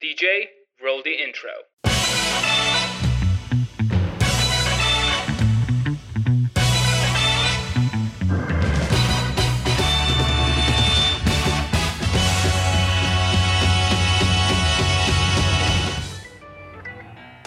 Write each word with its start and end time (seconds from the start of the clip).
DJ, 0.00 0.44
roll 0.80 1.02
the 1.02 1.10
intro. 1.10 1.50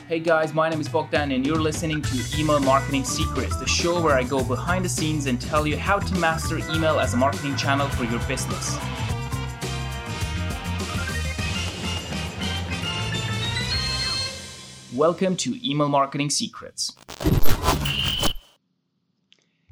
Hey 0.10 0.20
guys, 0.20 0.54
my 0.54 0.68
name 0.68 0.82
is 0.82 0.90
Bogdan, 0.90 1.32
and 1.32 1.48
you're 1.48 1.56
listening 1.56 2.02
to 2.02 2.38
Email 2.38 2.60
Marketing 2.60 3.06
Secrets, 3.06 3.56
the 3.56 3.66
show 3.66 4.02
where 4.02 4.18
I 4.18 4.24
go 4.24 4.44
behind 4.44 4.84
the 4.84 4.90
scenes 4.90 5.28
and 5.28 5.40
tell 5.40 5.66
you 5.66 5.78
how 5.78 6.00
to 6.00 6.16
master 6.16 6.58
email 6.58 7.00
as 7.00 7.14
a 7.14 7.18
marketing 7.18 7.56
channel 7.56 7.88
for 7.88 8.04
your 8.04 8.20
business. 8.28 8.78
Welcome 15.02 15.36
to 15.38 15.58
Email 15.68 15.90
Marketing 15.90 16.30
Secrets. 16.30 16.96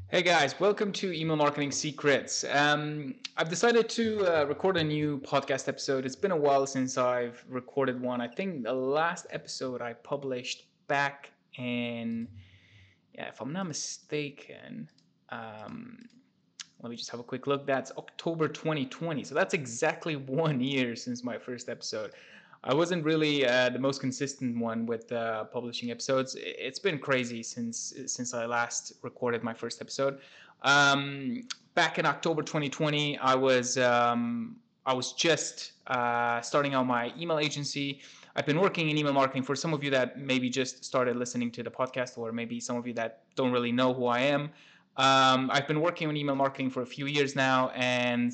Hey 0.07 0.23
guys, 0.23 0.59
welcome 0.59 0.91
to 0.93 1.13
Email 1.13 1.35
Marketing 1.35 1.71
Secrets. 1.71 2.45
Um, 2.52 3.13
I've 3.38 3.47
decided 3.47 3.89
to 3.89 4.25
uh, 4.25 4.45
record 4.45 4.77
a 4.77 4.83
new 4.83 5.19
podcast 5.19 5.67
episode. 5.67 6.07
It's 6.07 6.15
been 6.15 6.31
a 6.31 6.35
while 6.35 6.65
since 6.65 6.97
I've 6.97 7.45
recorded 7.47 8.02
one. 8.02 8.21
I 8.21 8.27
think 8.27 8.63
the 8.63 8.73
last 8.73 9.27
episode 9.29 9.83
I 9.83 9.93
published 9.93 10.65
back 10.88 11.31
in, 11.59 12.27
yeah, 13.13 13.27
if 13.27 13.39
I'm 13.39 13.53
not 13.53 13.67
mistaken, 13.67 14.89
um, 15.30 16.09
let 16.81 16.89
me 16.89 16.95
just 16.95 17.11
have 17.11 17.19
a 17.19 17.23
quick 17.23 17.45
look. 17.45 17.67
That's 17.67 17.91
October 17.99 18.47
2020. 18.47 19.23
So 19.25 19.35
that's 19.35 19.53
exactly 19.53 20.16
one 20.41 20.59
year 20.59 20.95
since 20.95 21.23
my 21.23 21.38
first 21.38 21.69
episode. 21.69 22.13
I 22.63 22.73
wasn't 22.73 23.05
really 23.05 23.47
uh, 23.47 23.69
the 23.69 23.79
most 23.79 24.01
consistent 24.01 24.57
one 24.57 24.85
with 24.85 25.11
uh, 25.11 25.45
publishing 25.45 25.91
episodes. 25.91 26.35
It's 26.38 26.79
been 26.79 26.99
crazy 26.99 27.41
since 27.41 27.93
since 28.05 28.33
I 28.33 28.45
last 28.45 28.93
recorded 29.01 29.43
my 29.43 29.53
first 29.53 29.81
episode. 29.81 30.19
Um, 30.63 31.47
back 31.73 31.99
in 31.99 32.05
October 32.05 32.41
2020, 32.41 33.17
I 33.19 33.35
was 33.35 33.77
um, 33.77 34.57
I 34.85 34.93
was 34.93 35.13
just 35.13 35.73
uh, 35.88 36.41
starting 36.41 36.73
out 36.73 36.85
my 36.85 37.13
email 37.17 37.39
agency. 37.39 38.01
I've 38.35 38.45
been 38.45 38.59
working 38.59 38.89
in 38.89 38.97
email 38.97 39.13
marketing 39.13 39.44
for 39.44 39.55
some 39.55 39.73
of 39.73 39.83
you 39.83 39.89
that 39.91 40.19
maybe 40.19 40.49
just 40.49 40.83
started 40.83 41.16
listening 41.16 41.51
to 41.51 41.63
the 41.63 41.71
podcast, 41.71 42.17
or 42.17 42.31
maybe 42.31 42.59
some 42.59 42.75
of 42.75 42.85
you 42.85 42.94
that 42.94 43.23
don't 43.35 43.51
really 43.51 43.71
know 43.71 43.94
who 43.94 44.07
I 44.07 44.19
am. 44.19 44.49
Um, 44.97 45.49
I've 45.51 45.67
been 45.67 45.79
working 45.79 46.09
on 46.09 46.17
email 46.17 46.35
marketing 46.35 46.69
for 46.69 46.81
a 46.81 46.85
few 46.85 47.05
years 47.05 47.35
now, 47.35 47.69
and 47.69 48.33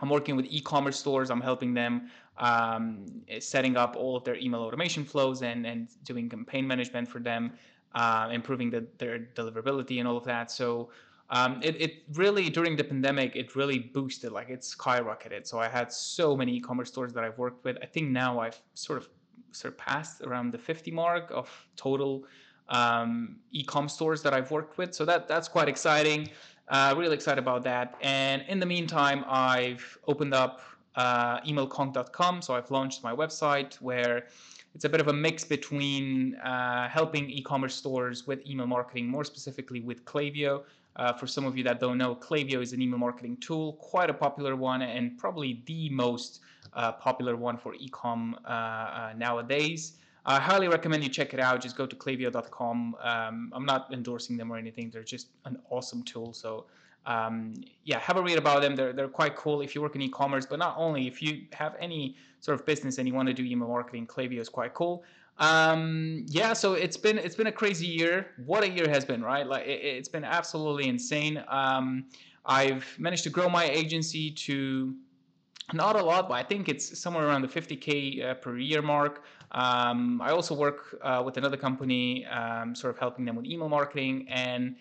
I'm 0.00 0.08
working 0.08 0.36
with 0.36 0.46
e-commerce 0.48 0.98
stores. 0.98 1.30
I'm 1.30 1.40
helping 1.40 1.74
them 1.74 2.10
um, 2.38 3.04
setting 3.40 3.76
up 3.76 3.96
all 3.96 4.16
of 4.16 4.24
their 4.24 4.36
email 4.36 4.60
automation 4.60 5.04
flows 5.04 5.42
and, 5.42 5.66
and 5.66 5.88
doing 6.04 6.28
campaign 6.28 6.66
management 6.66 7.08
for 7.08 7.18
them, 7.18 7.52
uh, 7.94 8.28
improving 8.32 8.70
the, 8.70 8.86
their 8.98 9.18
deliverability 9.34 9.98
and 9.98 10.08
all 10.08 10.16
of 10.16 10.24
that. 10.24 10.50
So 10.50 10.90
um, 11.30 11.60
it, 11.62 11.80
it 11.80 12.02
really, 12.14 12.48
during 12.48 12.76
the 12.76 12.84
pandemic, 12.84 13.36
it 13.36 13.54
really 13.54 13.78
boosted, 13.78 14.32
like 14.32 14.48
it 14.48 14.60
skyrocketed. 14.60 15.46
So 15.46 15.58
I 15.58 15.68
had 15.68 15.92
so 15.92 16.36
many 16.36 16.56
e-commerce 16.56 16.88
stores 16.88 17.12
that 17.12 17.24
I've 17.24 17.38
worked 17.38 17.64
with. 17.64 17.76
I 17.82 17.86
think 17.86 18.10
now 18.10 18.40
I've 18.40 18.60
sort 18.74 18.98
of 18.98 19.08
surpassed 19.50 20.22
around 20.22 20.52
the 20.52 20.58
50 20.58 20.90
mark 20.90 21.30
of 21.30 21.50
total 21.76 22.24
um, 22.68 23.36
e-com 23.50 23.88
stores 23.88 24.22
that 24.22 24.32
I've 24.32 24.50
worked 24.50 24.78
with. 24.78 24.94
So 24.94 25.04
that 25.04 25.26
that's 25.28 25.48
quite 25.48 25.68
exciting. 25.68 26.28
Uh, 26.68 26.94
really 26.96 27.14
excited 27.14 27.38
about 27.38 27.64
that. 27.64 27.96
And 28.02 28.44
in 28.48 28.60
the 28.60 28.66
meantime, 28.66 29.24
I've 29.26 29.98
opened 30.06 30.34
up 30.34 30.60
uh. 30.98 32.42
So 32.42 32.54
I've 32.54 32.70
launched 32.70 33.02
my 33.02 33.14
website 33.14 33.74
where 33.80 34.26
it's 34.74 34.84
a 34.84 34.88
bit 34.88 35.00
of 35.00 35.08
a 35.08 35.12
mix 35.12 35.44
between 35.44 36.34
uh, 36.36 36.88
helping 36.88 37.28
e-commerce 37.30 37.74
stores 37.74 38.26
with 38.26 38.46
email 38.46 38.66
marketing, 38.66 39.08
more 39.08 39.24
specifically 39.24 39.80
with 39.80 40.04
Klaviyo. 40.04 40.62
Uh, 40.96 41.12
for 41.12 41.26
some 41.26 41.44
of 41.44 41.56
you 41.56 41.64
that 41.64 41.80
don't 41.80 41.98
know, 41.98 42.14
Klaviyo 42.14 42.60
is 42.60 42.72
an 42.72 42.82
email 42.82 42.98
marketing 42.98 43.36
tool, 43.38 43.74
quite 43.74 44.10
a 44.10 44.14
popular 44.14 44.56
one, 44.56 44.82
and 44.82 45.16
probably 45.16 45.62
the 45.66 45.88
most 45.90 46.40
uh, 46.74 46.92
popular 46.92 47.36
one 47.36 47.56
for 47.56 47.74
e-com 47.74 48.36
uh, 48.44 48.48
uh, 48.48 49.12
nowadays. 49.16 49.94
I 50.26 50.38
highly 50.38 50.68
recommend 50.68 51.02
you 51.04 51.08
check 51.08 51.32
it 51.32 51.40
out. 51.40 51.60
Just 51.60 51.76
go 51.76 51.86
to 51.86 51.96
klaviyo.com. 51.96 52.96
Um, 53.00 53.52
I'm 53.54 53.64
not 53.64 53.92
endorsing 53.92 54.36
them 54.36 54.52
or 54.52 54.58
anything. 54.58 54.90
They're 54.90 55.02
just 55.02 55.28
an 55.44 55.58
awesome 55.70 56.02
tool. 56.02 56.34
So 56.34 56.66
um, 57.06 57.54
yeah, 57.84 57.98
have 57.98 58.16
a 58.16 58.22
read 58.22 58.38
about 58.38 58.62
them. 58.62 58.76
They're, 58.76 58.92
they're 58.92 59.08
quite 59.08 59.36
cool 59.36 59.60
if 59.60 59.74
you 59.74 59.80
work 59.80 59.94
in 59.94 60.02
e-commerce, 60.02 60.46
but 60.46 60.58
not 60.58 60.74
only 60.76 61.06
if 61.06 61.22
you 61.22 61.42
have 61.52 61.74
any 61.80 62.16
sort 62.40 62.58
of 62.58 62.66
business 62.66 62.98
and 62.98 63.08
you 63.08 63.14
want 63.14 63.28
to 63.28 63.34
do 63.34 63.44
email 63.44 63.68
marketing, 63.68 64.06
Klaviyo 64.06 64.40
is 64.40 64.48
quite 64.48 64.74
cool. 64.74 65.04
Um, 65.38 66.26
yeah, 66.26 66.52
so 66.52 66.74
it's 66.74 66.96
been 66.96 67.16
it's 67.16 67.36
been 67.36 67.46
a 67.46 67.52
crazy 67.52 67.86
year. 67.86 68.32
What 68.44 68.64
a 68.64 68.68
year 68.68 68.88
has 68.88 69.04
been, 69.04 69.22
right? 69.22 69.46
Like 69.46 69.66
it, 69.66 69.96
has 69.96 70.08
been 70.08 70.24
absolutely 70.24 70.88
insane. 70.88 71.42
Um, 71.48 72.06
I've 72.44 72.86
managed 72.98 73.24
to 73.24 73.30
grow 73.30 73.48
my 73.48 73.64
agency 73.64 74.30
to 74.32 74.94
not 75.72 75.96
a 75.96 76.02
lot, 76.02 76.28
but 76.28 76.34
I 76.34 76.42
think 76.42 76.68
it's 76.68 76.98
somewhere 76.98 77.26
around 77.26 77.42
the 77.42 77.48
50k 77.48 78.24
uh, 78.24 78.34
per 78.34 78.58
year 78.58 78.82
mark. 78.82 79.22
Um, 79.52 80.20
I 80.20 80.30
also 80.30 80.54
work 80.54 80.98
uh, 81.02 81.22
with 81.24 81.36
another 81.36 81.56
company, 81.56 82.26
um, 82.26 82.74
sort 82.74 82.94
of 82.94 82.98
helping 82.98 83.24
them 83.24 83.36
with 83.36 83.46
email 83.46 83.68
marketing 83.68 84.26
and 84.28 84.76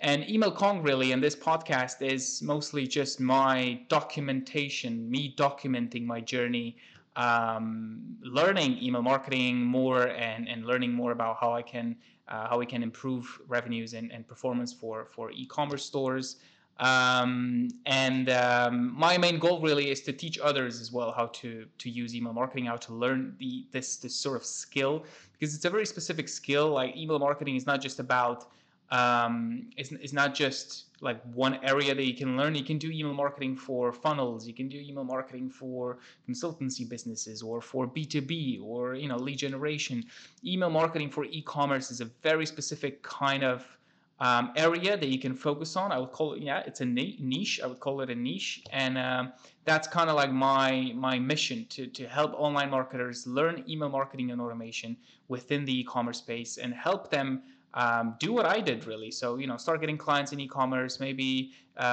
and 0.00 0.28
Email 0.28 0.52
Kong 0.52 0.82
really 0.82 1.12
and 1.12 1.22
this 1.22 1.34
podcast 1.34 2.02
is 2.02 2.40
mostly 2.42 2.86
just 2.86 3.18
my 3.18 3.80
documentation, 3.88 5.10
me 5.10 5.34
documenting 5.36 6.04
my 6.04 6.20
journey, 6.20 6.76
um, 7.16 8.16
learning 8.22 8.78
email 8.80 9.02
marketing 9.02 9.60
more 9.60 10.08
and, 10.08 10.48
and 10.48 10.64
learning 10.66 10.92
more 10.92 11.10
about 11.10 11.38
how 11.40 11.52
I 11.52 11.62
can 11.62 11.96
uh, 12.28 12.46
how 12.46 12.58
we 12.58 12.66
can 12.66 12.82
improve 12.82 13.40
revenues 13.48 13.94
and, 13.94 14.12
and 14.12 14.26
performance 14.28 14.72
for 14.72 15.06
for 15.06 15.32
e-commerce 15.32 15.84
stores. 15.84 16.36
Um, 16.78 17.70
and 17.86 18.30
um, 18.30 18.96
my 18.96 19.18
main 19.18 19.40
goal 19.40 19.60
really 19.60 19.90
is 19.90 20.02
to 20.02 20.12
teach 20.12 20.38
others 20.38 20.80
as 20.80 20.92
well 20.92 21.10
how 21.10 21.26
to 21.26 21.66
to 21.76 21.90
use 21.90 22.14
email 22.14 22.32
marketing, 22.32 22.66
how 22.66 22.76
to 22.76 22.94
learn 22.94 23.34
the 23.38 23.66
this 23.72 23.96
this 23.96 24.14
sort 24.14 24.36
of 24.36 24.44
skill 24.44 25.04
because 25.32 25.56
it's 25.56 25.64
a 25.64 25.70
very 25.70 25.86
specific 25.86 26.28
skill. 26.28 26.68
Like 26.68 26.96
email 26.96 27.18
marketing 27.18 27.56
is 27.56 27.66
not 27.66 27.80
just 27.80 27.98
about 27.98 28.46
um, 28.90 29.68
it's, 29.76 29.92
it's 29.92 30.12
not 30.12 30.34
just 30.34 30.86
like 31.00 31.22
one 31.34 31.58
area 31.62 31.94
that 31.94 32.04
you 32.04 32.14
can 32.14 32.36
learn. 32.36 32.54
You 32.54 32.64
can 32.64 32.78
do 32.78 32.90
email 32.90 33.14
marketing 33.14 33.56
for 33.56 33.92
funnels. 33.92 34.46
You 34.46 34.54
can 34.54 34.68
do 34.68 34.78
email 34.78 35.04
marketing 35.04 35.50
for 35.50 35.98
consultancy 36.28 36.88
businesses 36.88 37.42
or 37.42 37.60
for 37.60 37.86
B2B 37.86 38.62
or 38.62 38.94
you 38.94 39.08
know 39.08 39.16
lead 39.16 39.38
generation. 39.38 40.04
Email 40.44 40.70
marketing 40.70 41.10
for 41.10 41.24
e-commerce 41.26 41.90
is 41.90 42.00
a 42.00 42.06
very 42.22 42.46
specific 42.46 43.02
kind 43.02 43.44
of 43.44 43.78
um, 44.20 44.52
area 44.56 44.96
that 44.96 45.08
you 45.08 45.18
can 45.18 45.34
focus 45.34 45.76
on. 45.76 45.92
I 45.92 45.98
would 45.98 46.12
call 46.12 46.32
it 46.32 46.42
yeah, 46.42 46.62
it's 46.66 46.80
a 46.80 46.86
niche. 46.86 47.60
I 47.62 47.66
would 47.66 47.80
call 47.80 48.00
it 48.00 48.10
a 48.10 48.14
niche, 48.14 48.64
and 48.72 48.98
um, 48.98 49.32
that's 49.64 49.86
kind 49.86 50.10
of 50.10 50.16
like 50.16 50.32
my 50.32 50.92
my 50.94 51.18
mission 51.18 51.66
to 51.70 51.86
to 51.86 52.08
help 52.08 52.32
online 52.34 52.70
marketers 52.70 53.26
learn 53.26 53.64
email 53.68 53.90
marketing 53.90 54.30
and 54.30 54.40
automation 54.40 54.96
within 55.28 55.64
the 55.64 55.80
e-commerce 55.80 56.18
space 56.18 56.56
and 56.56 56.74
help 56.74 57.10
them 57.10 57.42
um, 57.78 58.16
do 58.18 58.32
what 58.32 58.44
I 58.44 58.60
did 58.60 58.86
really. 58.86 59.10
So 59.10 59.36
you 59.38 59.46
know, 59.46 59.56
start 59.56 59.80
getting 59.80 59.96
clients 59.96 60.32
in 60.32 60.40
e-commerce, 60.40 60.98
maybe 60.98 61.52
uh, 61.76 61.80
uh, 61.80 61.84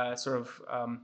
uh, 0.00 0.16
sort 0.16 0.36
of 0.42 0.62
um, 0.68 1.00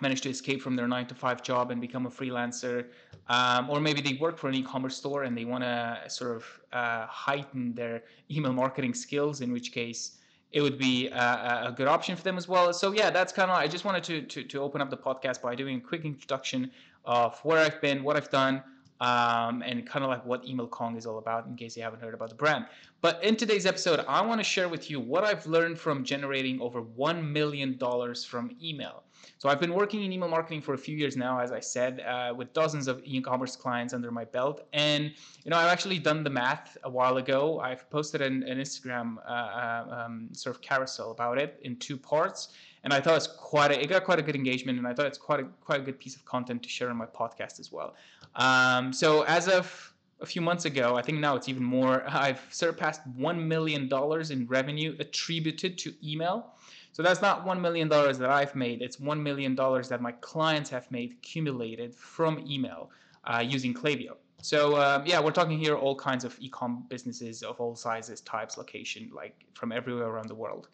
manage 0.00 0.20
to 0.20 0.30
escape 0.30 0.62
from 0.62 0.76
their 0.76 0.86
nine 0.86 1.06
to 1.08 1.14
five 1.14 1.42
job 1.42 1.72
and 1.72 1.80
become 1.80 2.06
a 2.06 2.10
freelancer, 2.10 2.86
um, 3.28 3.68
or 3.68 3.80
maybe 3.80 4.00
they 4.00 4.14
work 4.20 4.38
for 4.38 4.48
an 4.48 4.54
e-commerce 4.54 4.96
store 4.96 5.24
and 5.24 5.36
they 5.36 5.44
want 5.44 5.64
to 5.64 6.00
sort 6.06 6.36
of 6.36 6.44
uh, 6.72 7.06
heighten 7.06 7.74
their 7.74 8.04
email 8.30 8.52
marketing 8.52 8.94
skills. 8.94 9.40
In 9.40 9.52
which 9.52 9.72
case, 9.72 10.18
it 10.52 10.60
would 10.60 10.78
be 10.78 11.08
a, 11.08 11.66
a 11.70 11.74
good 11.76 11.88
option 11.88 12.14
for 12.14 12.22
them 12.22 12.38
as 12.38 12.46
well. 12.46 12.72
So 12.72 12.92
yeah, 12.92 13.10
that's 13.10 13.32
kind 13.32 13.50
of. 13.50 13.56
I 13.56 13.66
just 13.66 13.84
wanted 13.84 14.04
to, 14.04 14.22
to 14.22 14.44
to 14.44 14.60
open 14.60 14.80
up 14.80 14.90
the 14.90 15.02
podcast 15.08 15.42
by 15.42 15.56
doing 15.56 15.78
a 15.78 15.80
quick 15.80 16.04
introduction 16.04 16.70
of 17.04 17.40
where 17.40 17.58
I've 17.58 17.80
been, 17.80 18.04
what 18.04 18.16
I've 18.16 18.30
done 18.30 18.62
um, 19.00 19.62
and 19.62 19.86
kind 19.86 20.04
of 20.04 20.10
like 20.10 20.24
what 20.24 20.44
Email 20.46 20.66
Kong 20.66 20.96
is 20.96 21.06
all 21.06 21.18
about 21.18 21.46
in 21.46 21.56
case 21.56 21.76
you 21.76 21.82
haven't 21.82 22.00
heard 22.00 22.14
about 22.14 22.30
the 22.30 22.34
brand. 22.34 22.66
But 23.02 23.22
in 23.22 23.36
today's 23.36 23.66
episode, 23.66 24.04
I 24.08 24.20
want 24.22 24.40
to 24.40 24.44
share 24.44 24.68
with 24.68 24.90
you 24.90 25.00
what 25.00 25.24
I've 25.24 25.46
learned 25.46 25.78
from 25.78 26.02
generating 26.02 26.60
over 26.60 26.82
$1 26.82 27.30
million 27.30 27.78
from 27.78 28.56
email. 28.62 29.02
So 29.38 29.48
I've 29.48 29.60
been 29.60 29.74
working 29.74 30.02
in 30.02 30.12
email 30.12 30.28
marketing 30.28 30.62
for 30.62 30.74
a 30.74 30.78
few 30.78 30.96
years 30.96 31.16
now, 31.16 31.38
as 31.38 31.52
I 31.52 31.60
said, 31.60 32.00
uh, 32.00 32.32
with 32.34 32.52
dozens 32.52 32.88
of 32.88 33.02
e-commerce 33.04 33.54
clients 33.54 33.92
under 33.92 34.10
my 34.10 34.24
belt. 34.24 34.66
And, 34.72 35.12
you 35.44 35.50
know, 35.50 35.56
I've 35.56 35.70
actually 35.70 35.98
done 35.98 36.24
the 36.24 36.30
math 36.30 36.76
a 36.84 36.90
while 36.90 37.18
ago. 37.18 37.60
I've 37.60 37.88
posted 37.90 38.22
an, 38.22 38.42
an 38.44 38.58
Instagram 38.58 39.16
uh, 39.26 39.30
uh 39.30 40.04
um, 40.06 40.28
sort 40.32 40.56
of 40.56 40.62
carousel 40.62 41.10
about 41.10 41.38
it 41.38 41.58
in 41.62 41.76
two 41.76 41.96
parts 41.96 42.48
and 42.86 42.94
I 42.94 43.00
thought 43.00 43.16
it's 43.16 43.26
quite 43.26 43.72
a, 43.72 43.82
it 43.82 43.88
got 43.88 44.04
quite 44.04 44.20
a 44.20 44.22
good 44.22 44.36
engagement, 44.36 44.78
and 44.78 44.86
I 44.86 44.94
thought 44.94 45.06
it's 45.06 45.18
quite 45.18 45.40
a 45.40 45.44
quite 45.60 45.80
a 45.80 45.82
good 45.82 45.98
piece 45.98 46.14
of 46.14 46.24
content 46.24 46.62
to 46.62 46.68
share 46.68 46.88
on 46.88 46.96
my 46.96 47.06
podcast 47.06 47.58
as 47.58 47.72
well. 47.72 47.96
Um, 48.36 48.92
so 48.92 49.22
as 49.22 49.48
of 49.48 49.92
a 50.20 50.26
few 50.26 50.40
months 50.40 50.66
ago, 50.66 50.96
I 50.96 51.02
think 51.02 51.18
now 51.18 51.34
it's 51.34 51.48
even 51.48 51.64
more. 51.64 52.04
I've 52.08 52.40
surpassed 52.50 53.00
one 53.16 53.48
million 53.48 53.88
dollars 53.88 54.30
in 54.30 54.46
revenue 54.46 54.94
attributed 55.00 55.78
to 55.78 55.94
email. 56.00 56.54
So 56.92 57.02
that's 57.02 57.20
not 57.20 57.44
one 57.44 57.60
million 57.60 57.88
dollars 57.88 58.18
that 58.18 58.30
I've 58.30 58.54
made; 58.54 58.82
it's 58.82 59.00
one 59.00 59.20
million 59.20 59.56
dollars 59.56 59.88
that 59.88 60.00
my 60.00 60.12
clients 60.12 60.70
have 60.70 60.88
made 60.92 61.10
accumulated 61.18 61.92
from 61.92 62.38
email. 62.48 62.90
uh, 63.26 63.42
using 63.44 63.74
Klaviyo. 63.74 64.12
So 64.42 64.80
um, 64.80 65.04
yeah, 65.06 65.18
we're 65.20 65.32
talking 65.32 65.58
here 65.58 65.74
all 65.74 65.96
kinds 65.96 66.24
of 66.24 66.36
e-com 66.38 66.86
businesses 66.88 67.42
of 67.42 67.60
all 67.60 67.74
sizes, 67.74 68.20
types, 68.20 68.56
location, 68.56 69.10
like 69.12 69.34
from 69.54 69.72
everywhere 69.72 70.06
around 70.06 70.28
the 70.28 70.34
world. 70.34 70.68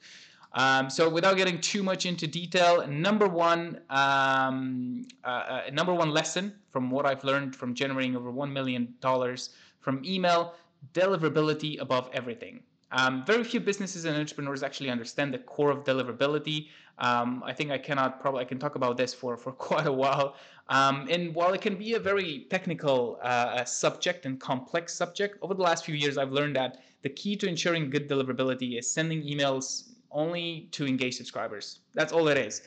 Um, 0.55 0.91
so 0.91 1.09
without 1.09 1.37
getting 1.37 1.61
too 1.61 1.83
much 1.83 2.05
into 2.05 2.27
detail, 2.27 2.87
number 2.87 3.27
one, 3.27 3.81
um, 3.89 5.07
uh, 5.25 5.29
uh, 5.29 5.63
number 5.73 5.95
one 5.95 6.11
lesson 6.11 6.55
from 6.71 6.91
what 6.91 7.07
I've 7.07 7.25
learned 7.25 7.57
from 7.57 7.75
generating 7.75 8.17
over 8.17 8.31
one 8.31 8.53
million 8.53 8.95
dollars 9.01 9.51
from 9.81 10.05
email: 10.05 10.55
deliverability 10.93 11.81
above 11.81 12.11
everything. 12.13 12.63
Um, 12.93 13.25
very 13.25 13.43
few 13.43 13.61
businesses 13.61 14.05
and 14.05 14.17
entrepreneurs 14.17 14.63
actually 14.63 14.91
understand 14.91 15.33
the 15.33 15.39
core 15.39 15.71
of 15.71 15.85
deliverability. 15.85 16.69
Um, 16.99 17.43
I 17.47 17.55
think 17.55 17.71
I 17.71 17.79
cannot 17.79 18.21
probably 18.21 18.43
I 18.43 18.45
can 18.45 18.59
talk 18.59 18.75
about 18.75 18.99
this 18.99 19.15
for 19.15 19.39
for 19.39 19.53
quite 19.69 19.87
a 19.87 19.93
while. 19.93 20.37
Um, 20.69 21.09
and 21.11 21.35
while 21.35 21.53
it 21.55 21.63
can 21.63 21.77
be 21.77 21.95
a 21.95 21.99
very 21.99 22.47
technical 22.51 23.19
uh, 23.23 23.65
subject 23.65 24.27
and 24.27 24.39
complex 24.39 24.95
subject, 24.95 25.39
over 25.41 25.55
the 25.55 25.63
last 25.63 25.85
few 25.87 25.95
years 25.95 26.19
I've 26.19 26.33
learned 26.33 26.57
that 26.57 26.83
the 27.03 27.09
key 27.09 27.37
to 27.37 27.49
ensuring 27.49 27.91
good 27.91 28.09
deliverability 28.09 28.79
is 28.79 28.89
sending 28.89 29.23
emails 29.23 29.92
only 30.13 30.69
to 30.73 30.87
engage 30.87 31.17
subscribers. 31.17 31.81
That's 31.95 32.13
all 32.13 32.29
it 32.29 32.39
is. 32.39 32.63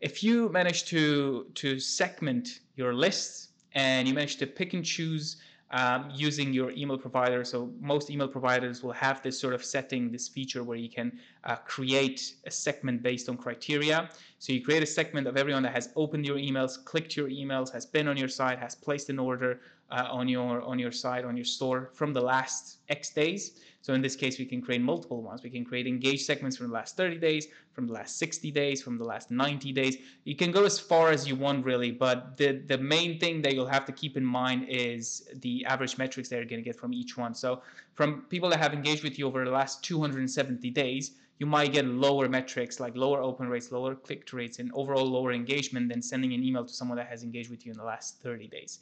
If 0.00 0.22
you 0.22 0.48
manage 0.48 0.84
to 0.86 1.46
to 1.54 1.78
segment 1.78 2.60
your 2.76 2.94
lists 2.94 3.48
and 3.74 4.08
you 4.08 4.14
manage 4.14 4.36
to 4.36 4.46
pick 4.46 4.74
and 4.74 4.84
choose 4.84 5.36
um, 5.72 6.10
using 6.12 6.52
your 6.52 6.72
email 6.72 6.98
provider. 6.98 7.44
So 7.44 7.72
most 7.80 8.10
email 8.10 8.28
providers 8.28 8.82
will 8.82 8.92
have 8.92 9.22
this 9.22 9.38
sort 9.38 9.54
of 9.54 9.64
setting, 9.64 10.10
this 10.10 10.28
feature 10.28 10.64
where 10.64 10.76
you 10.76 10.88
can 10.88 11.18
uh, 11.44 11.56
create 11.56 12.34
a 12.46 12.50
segment 12.50 13.02
based 13.02 13.28
on 13.28 13.36
criteria. 13.36 14.08
So 14.38 14.52
you 14.52 14.64
create 14.64 14.82
a 14.82 14.86
segment 14.86 15.26
of 15.26 15.36
everyone 15.36 15.62
that 15.62 15.74
has 15.74 15.90
opened 15.96 16.26
your 16.26 16.36
emails, 16.36 16.84
clicked 16.84 17.16
your 17.16 17.28
emails, 17.28 17.72
has 17.72 17.86
been 17.86 18.08
on 18.08 18.16
your 18.16 18.28
site, 18.28 18.58
has 18.58 18.74
placed 18.74 19.10
an 19.10 19.18
order 19.18 19.60
uh, 19.90 20.06
on 20.10 20.28
your 20.28 20.62
on 20.62 20.78
your 20.78 20.92
site, 20.92 21.24
on 21.24 21.36
your 21.36 21.44
store 21.44 21.90
from 21.94 22.12
the 22.12 22.20
last 22.20 22.78
X 22.88 23.10
days. 23.10 23.60
So 23.82 23.94
in 23.94 24.02
this 24.02 24.14
case, 24.14 24.38
we 24.38 24.44
can 24.44 24.60
create 24.60 24.82
multiple 24.82 25.22
ones. 25.22 25.42
We 25.42 25.50
can 25.50 25.64
create 25.64 25.86
engaged 25.86 26.26
segments 26.26 26.56
from 26.56 26.68
the 26.68 26.74
last 26.74 26.96
30 26.96 27.18
days, 27.18 27.48
from 27.72 27.86
the 27.86 27.94
last 27.94 28.18
60 28.18 28.50
days, 28.50 28.82
from 28.82 28.98
the 28.98 29.04
last 29.04 29.30
90 29.30 29.72
days. 29.72 29.96
You 30.24 30.36
can 30.36 30.52
go 30.52 30.64
as 30.64 30.78
far 30.78 31.10
as 31.10 31.26
you 31.26 31.34
want 31.34 31.64
really, 31.64 31.90
but 31.90 32.36
the, 32.36 32.62
the 32.66 32.76
main 32.76 33.18
thing 33.18 33.40
that 33.42 33.54
you'll 33.54 33.66
have 33.66 33.86
to 33.86 33.92
keep 33.92 34.16
in 34.16 34.24
mind 34.24 34.66
is 34.68 35.28
the 35.36 35.64
average 35.64 35.96
metrics 35.96 36.28
that 36.28 36.36
you're 36.36 36.44
going 36.44 36.62
to 36.62 36.68
get 36.68 36.78
from 36.78 36.92
each 36.92 37.16
one. 37.16 37.34
So 37.34 37.62
from 37.94 38.22
people 38.28 38.50
that 38.50 38.58
have 38.58 38.74
engaged 38.74 39.02
with 39.02 39.18
you 39.18 39.26
over 39.26 39.44
the 39.44 39.50
last 39.50 39.82
270 39.82 40.70
days, 40.70 41.12
you 41.38 41.46
might 41.46 41.72
get 41.72 41.86
lower 41.86 42.28
metrics 42.28 42.80
like 42.80 42.94
lower 42.94 43.22
open 43.22 43.48
rates, 43.48 43.72
lower 43.72 43.94
click 43.94 44.30
rates, 44.34 44.58
and 44.58 44.70
overall 44.74 45.06
lower 45.06 45.32
engagement 45.32 45.88
than 45.88 46.02
sending 46.02 46.34
an 46.34 46.44
email 46.44 46.66
to 46.66 46.72
someone 46.72 46.98
that 46.98 47.08
has 47.08 47.22
engaged 47.22 47.50
with 47.50 47.64
you 47.64 47.72
in 47.72 47.78
the 47.78 47.84
last 47.84 48.20
30 48.22 48.46
days. 48.48 48.80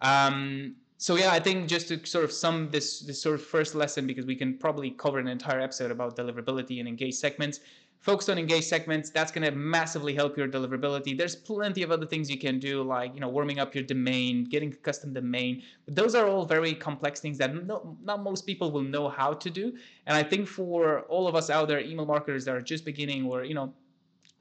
Um, 0.00 0.74
so 1.00 1.16
yeah, 1.16 1.32
I 1.32 1.40
think 1.40 1.66
just 1.66 1.88
to 1.88 2.04
sort 2.04 2.26
of 2.26 2.30
sum 2.30 2.68
this 2.70 3.00
this 3.00 3.22
sort 3.22 3.34
of 3.34 3.42
first 3.42 3.74
lesson 3.74 4.06
because 4.06 4.26
we 4.26 4.36
can 4.36 4.58
probably 4.58 4.90
cover 4.90 5.18
an 5.18 5.28
entire 5.28 5.58
episode 5.58 5.90
about 5.90 6.14
deliverability 6.14 6.78
and 6.78 6.86
engaged 6.86 7.16
segments. 7.16 7.60
Focus 8.00 8.28
on 8.28 8.36
engaged 8.36 8.66
segments. 8.66 9.08
That's 9.08 9.32
going 9.32 9.46
to 9.50 9.50
massively 9.50 10.14
help 10.14 10.36
your 10.36 10.46
deliverability. 10.46 11.16
There's 11.16 11.34
plenty 11.34 11.82
of 11.82 11.90
other 11.90 12.04
things 12.04 12.28
you 12.28 12.38
can 12.38 12.58
do, 12.58 12.82
like 12.82 13.14
you 13.14 13.20
know 13.20 13.30
warming 13.30 13.58
up 13.58 13.74
your 13.74 13.82
domain, 13.82 14.44
getting 14.44 14.74
a 14.74 14.76
custom 14.76 15.14
domain. 15.14 15.62
But 15.86 15.96
those 15.96 16.14
are 16.14 16.28
all 16.28 16.44
very 16.44 16.74
complex 16.74 17.18
things 17.18 17.38
that 17.38 17.54
no, 17.54 17.96
not 18.02 18.22
most 18.22 18.44
people 18.44 18.70
will 18.70 18.82
know 18.82 19.08
how 19.08 19.32
to 19.32 19.48
do. 19.48 19.72
And 20.06 20.14
I 20.14 20.22
think 20.22 20.46
for 20.46 21.00
all 21.08 21.26
of 21.26 21.34
us 21.34 21.48
out 21.48 21.66
there, 21.68 21.80
email 21.80 22.04
marketers 22.04 22.44
that 22.44 22.54
are 22.54 22.60
just 22.60 22.84
beginning, 22.84 23.24
or 23.24 23.44
you 23.44 23.54
know, 23.54 23.72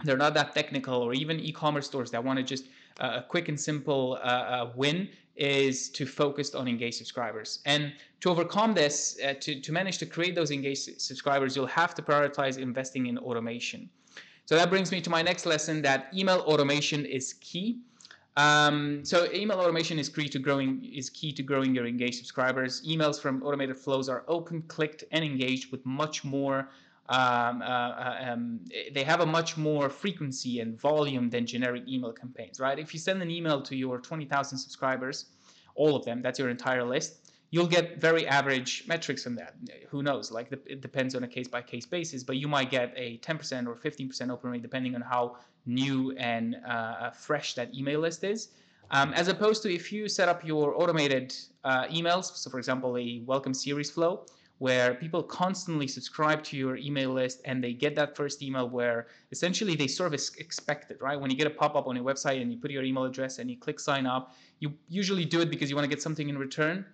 they're 0.03 0.17
not 0.17 0.33
that 0.33 0.53
technical, 0.53 1.01
or 1.01 1.13
even 1.13 1.39
e-commerce 1.39 1.85
stores 1.85 2.11
that 2.11 2.21
want 2.21 2.35
to 2.35 2.43
just 2.43 2.65
uh, 2.99 3.19
a 3.19 3.21
quick 3.21 3.47
and 3.47 3.57
simple 3.57 4.19
uh, 4.21 4.25
uh, 4.25 4.71
win 4.75 5.07
is 5.39 5.89
to 5.89 6.05
focus 6.05 6.53
on 6.53 6.67
engaged 6.67 6.97
subscribers. 6.97 7.59
And 7.65 7.93
to 8.19 8.29
overcome 8.29 8.73
this, 8.73 9.17
uh, 9.23 9.33
to, 9.39 9.59
to 9.61 9.71
manage 9.71 9.97
to 9.99 10.05
create 10.05 10.35
those 10.35 10.51
engaged 10.51 11.01
subscribers, 11.01 11.55
you'll 11.55 11.65
have 11.67 11.95
to 11.95 12.01
prioritize 12.01 12.57
investing 12.57 13.07
in 13.07 13.17
automation. 13.17 13.89
So 14.45 14.55
that 14.55 14.69
brings 14.69 14.91
me 14.91 14.99
to 15.01 15.09
my 15.09 15.21
next 15.21 15.45
lesson 15.45 15.81
that 15.83 16.09
email 16.13 16.39
automation 16.39 17.05
is 17.05 17.33
key. 17.33 17.79
Um, 18.35 19.03
so 19.03 19.27
email 19.33 19.59
automation 19.59 19.97
is 19.99 20.09
key 20.09 20.29
to 20.29 20.39
growing 20.39 20.83
is 20.93 21.09
key 21.09 21.31
to 21.33 21.43
growing 21.43 21.73
your 21.73 21.85
engaged 21.85 22.15
subscribers. 22.15 22.81
Emails 22.87 23.19
from 23.19 23.43
automated 23.43 23.77
flows 23.77 24.09
are 24.09 24.23
open, 24.27 24.61
clicked, 24.63 25.03
and 25.11 25.23
engaged 25.23 25.71
with 25.71 25.85
much 25.85 26.23
more 26.23 26.69
um, 27.09 27.63
uh, 27.63 27.65
uh, 27.65 28.25
um, 28.29 28.59
they 28.93 29.03
have 29.03 29.19
a 29.21 29.25
much 29.25 29.57
more 29.57 29.89
frequency 29.89 30.59
and 30.59 30.79
volume 30.79 31.29
than 31.29 31.45
generic 31.45 31.83
email 31.87 32.13
campaigns, 32.13 32.59
right? 32.59 32.77
If 32.77 32.93
you 32.93 32.99
send 32.99 33.21
an 33.23 33.31
email 33.31 33.61
to 33.63 33.75
your 33.75 33.97
20,000 33.99 34.57
subscribers, 34.57 35.25
all 35.73 35.95
of 35.95 36.05
them, 36.05 36.21
that's 36.21 36.37
your 36.37 36.49
entire 36.49 36.83
list, 36.83 37.31
you'll 37.49 37.67
get 37.67 37.99
very 37.99 38.27
average 38.27 38.83
metrics 38.87 39.23
from 39.23 39.35
that. 39.35 39.55
Who 39.89 40.03
knows? 40.03 40.31
Like 40.31 40.51
the, 40.51 40.59
it 40.67 40.81
depends 40.81 41.15
on 41.15 41.23
a 41.23 41.27
case 41.27 41.47
by 41.47 41.63
case 41.63 41.87
basis, 41.87 42.21
but 42.23 42.37
you 42.37 42.47
might 42.47 42.69
get 42.69 42.93
a 42.95 43.17
10% 43.17 43.67
or 43.67 43.75
15% 43.75 44.29
open 44.29 44.51
rate 44.51 44.61
depending 44.61 44.93
on 44.93 45.01
how 45.01 45.37
new 45.65 46.11
and 46.17 46.57
uh, 46.63 46.69
uh, 46.69 47.11
fresh 47.11 47.55
that 47.55 47.73
email 47.73 48.01
list 48.01 48.23
is. 48.23 48.49
Um, 48.91 49.13
as 49.13 49.29
opposed 49.29 49.63
to 49.63 49.73
if 49.73 49.91
you 49.91 50.07
set 50.07 50.29
up 50.29 50.45
your 50.45 50.79
automated 50.79 51.35
uh, 51.63 51.85
emails, 51.85 52.25
so 52.35 52.51
for 52.51 52.59
example, 52.59 52.97
a 52.97 53.21
welcome 53.25 53.53
series 53.55 53.89
flow, 53.89 54.25
where 54.59 54.93
people 54.93 55.23
constantly 55.23 55.87
subscribe 55.87 56.43
to 56.43 56.57
your 56.57 56.75
email 56.75 57.11
list 57.11 57.41
and 57.45 57.63
they 57.63 57.73
get 57.73 57.95
that 57.95 58.15
first 58.15 58.43
email 58.43 58.69
where 58.69 59.07
essentially 59.31 59.73
they 59.73 59.87
sort 59.87 60.13
of 60.13 60.19
expect 60.37 60.91
it, 60.91 61.01
right? 61.01 61.19
When 61.19 61.31
you 61.31 61.37
get 61.37 61.47
a 61.47 61.49
pop 61.49 61.75
up 61.75 61.87
on 61.87 61.95
your 61.95 62.05
website 62.05 62.41
and 62.41 62.51
you 62.51 62.59
put 62.59 62.69
your 62.69 62.83
email 62.83 63.05
address 63.05 63.39
and 63.39 63.49
you 63.49 63.57
click 63.57 63.79
sign 63.79 64.05
up, 64.05 64.35
you 64.59 64.73
usually 64.89 65.23
do 65.23 65.39
it 65.39 65.49
because 65.49 65.69
you 65.69 65.77
want 65.77 65.85
to 65.85 65.89
get 65.89 66.01
something 66.01 66.27
in 66.27 66.37
return. 66.37 66.85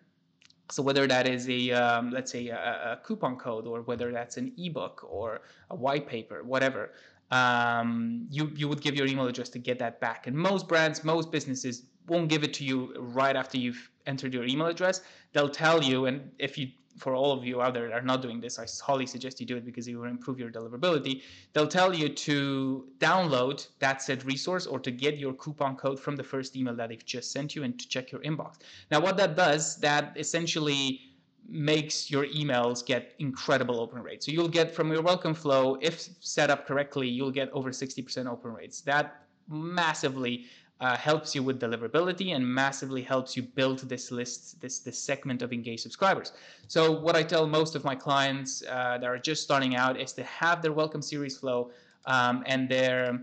So 0.72 0.84
whether 0.84 1.08
that 1.08 1.28
is 1.28 1.50
a 1.50 1.72
um, 1.72 2.12
let's 2.12 2.32
say 2.32 2.48
a, 2.48 2.56
a, 2.56 3.00
coupon 3.04 3.36
code 3.38 3.68
or 3.68 3.82
whether 3.82 4.12
that's 4.12 4.38
an 4.38 4.52
ebook 4.58 5.06
or 5.08 5.42
a 5.70 5.76
white 5.76 6.08
paper, 6.08 6.44
whatever, 6.44 6.92
um, 7.30 8.28
you 8.32 8.52
you 8.56 8.68
would 8.68 8.82
give 8.82 8.96
your 8.96 9.06
email 9.06 9.28
address 9.28 9.50
to 9.50 9.60
get 9.60 9.78
that 9.80 10.00
back. 10.00 10.26
And 10.26 10.36
most 10.36 10.68
brands, 10.68 11.04
most 11.04 11.32
businesses 11.32 11.84
won't 12.08 12.30
give 12.30 12.44
it 12.44 12.54
to 12.56 12.64
you 12.64 12.96
right 12.98 13.36
after 13.36 13.58
you've 13.58 13.90
entered 14.08 14.34
your 14.34 14.46
email 14.46 14.68
address. 14.68 15.02
They'll 15.34 15.50
tell 15.50 15.84
you, 15.84 16.06
and 16.08 16.32
if 16.40 16.58
you 16.58 16.70
for 16.98 17.14
all 17.14 17.32
of 17.32 17.44
you 17.46 17.62
out 17.62 17.74
there 17.74 17.90
that 17.90 17.94
are 17.94 18.02
not 18.02 18.22
doing 18.22 18.40
this, 18.40 18.58
I 18.58 18.66
highly 18.84 19.06
suggest 19.06 19.40
you 19.40 19.46
do 19.46 19.58
it 19.58 19.66
because 19.66 19.88
it 19.88 19.96
will 19.96 20.06
improve 20.06 20.40
your 20.40 20.50
deliverability. 20.50 21.22
They'll 21.54 21.68
tell 21.68 21.94
you 21.94 22.10
to 22.10 22.88
download 23.00 23.68
that 23.80 24.02
said 24.02 24.26
resource 24.26 24.66
or 24.66 24.80
to 24.80 24.92
get 24.92 25.18
your 25.18 25.34
coupon 25.34 25.76
code 25.76 26.00
from 26.00 26.16
the 26.16 26.24
first 26.24 26.56
email 26.56 26.76
that 26.76 26.90
they've 26.90 27.06
just 27.06 27.32
sent 27.32 27.56
you 27.56 27.64
and 27.64 27.78
to 27.80 27.88
check 27.88 28.12
your 28.12 28.22
inbox. 28.22 28.60
Now, 28.92 29.02
what 29.02 29.18
that 29.18 29.36
does, 29.36 29.78
that 29.78 30.16
essentially 30.18 31.02
makes 31.48 32.10
your 32.10 32.26
emails 32.28 32.86
get 32.86 33.14
incredible 33.20 33.80
open 33.80 34.02
rates. 34.02 34.26
So 34.26 34.32
you'll 34.32 34.48
get 34.48 34.74
from 34.74 34.92
your 34.92 35.02
welcome 35.02 35.34
flow, 35.34 35.78
if 35.82 36.10
set 36.22 36.50
up 36.50 36.66
correctly, 36.66 37.08
you'll 37.08 37.32
get 37.32 37.50
over 37.52 37.72
60% 37.72 38.28
open 38.28 38.52
rates. 38.52 38.82
That 38.82 39.26
massively 39.48 40.46
uh, 40.82 40.98
helps 40.98 41.34
you 41.34 41.42
with 41.42 41.60
deliverability 41.60 42.36
and 42.36 42.46
massively 42.46 43.02
helps 43.02 43.36
you 43.38 43.44
build 43.44 43.80
this 43.88 44.12
list, 44.12 44.60
this 44.60 44.80
this 44.80 45.00
segment 45.00 45.42
of 45.42 45.54
engaged 45.54 45.82
subscribers. 45.82 46.34
So 46.68 46.92
what 46.92 47.16
I 47.16 47.24
tell 47.24 47.48
most 47.48 47.76
of 47.76 47.84
my 47.84 47.96
clients 47.96 48.64
uh, 48.70 48.98
that 48.98 49.08
are 49.08 49.18
just 49.18 49.44
starting 49.44 49.76
out 49.76 50.00
is 50.00 50.12
to 50.14 50.24
have 50.24 50.62
their 50.62 50.74
welcome 50.74 51.02
series 51.02 51.38
flow 51.38 51.72
um, 52.06 52.44
and 52.46 52.68
their 52.68 53.22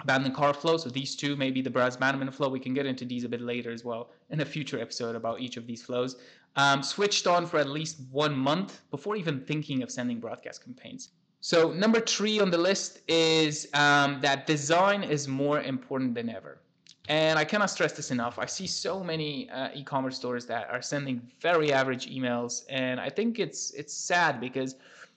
abandoned 0.00 0.34
cart 0.34 0.56
flow. 0.56 0.76
So 0.76 0.90
these 0.90 1.14
two, 1.14 1.36
maybe 1.36 1.62
the 1.62 1.70
browse 1.70 1.96
abandonment 1.96 2.34
flow. 2.34 2.48
We 2.48 2.60
can 2.60 2.74
get 2.74 2.86
into 2.86 3.04
these 3.04 3.24
a 3.24 3.28
bit 3.28 3.40
later 3.40 3.70
as 3.70 3.84
well 3.84 4.10
in 4.30 4.40
a 4.40 4.44
future 4.44 4.80
episode 4.80 5.14
about 5.14 5.40
each 5.40 5.56
of 5.56 5.66
these 5.66 5.82
flows. 5.82 6.16
Um, 6.56 6.82
switched 6.82 7.26
on 7.26 7.46
for 7.46 7.58
at 7.58 7.68
least 7.68 8.00
one 8.10 8.36
month 8.36 8.82
before 8.90 9.16
even 9.16 9.40
thinking 9.40 9.82
of 9.82 9.90
sending 9.90 10.18
broadcast 10.20 10.64
campaigns. 10.64 11.10
So 11.40 11.72
number 11.72 12.00
three 12.00 12.40
on 12.40 12.50
the 12.50 12.58
list 12.58 13.00
is 13.06 13.68
um, 13.74 14.20
that 14.22 14.46
design 14.46 15.02
is 15.02 15.28
more 15.28 15.60
important 15.60 16.14
than 16.14 16.30
ever. 16.30 16.58
And 17.08 17.38
I 17.38 17.44
cannot 17.44 17.68
stress 17.68 17.92
this 17.92 18.10
enough. 18.10 18.38
I 18.38 18.46
see 18.46 18.66
so 18.66 19.04
many 19.04 19.50
uh, 19.50 19.68
e-commerce 19.74 20.16
stores 20.16 20.46
that 20.46 20.70
are 20.70 20.80
sending 20.80 21.20
very 21.38 21.70
average 21.70 22.06
emails, 22.10 22.64
and 22.70 22.98
I 22.98 23.10
think 23.10 23.38
it's 23.38 23.72
it's 23.72 23.92
sad 23.92 24.40
because 24.40 24.76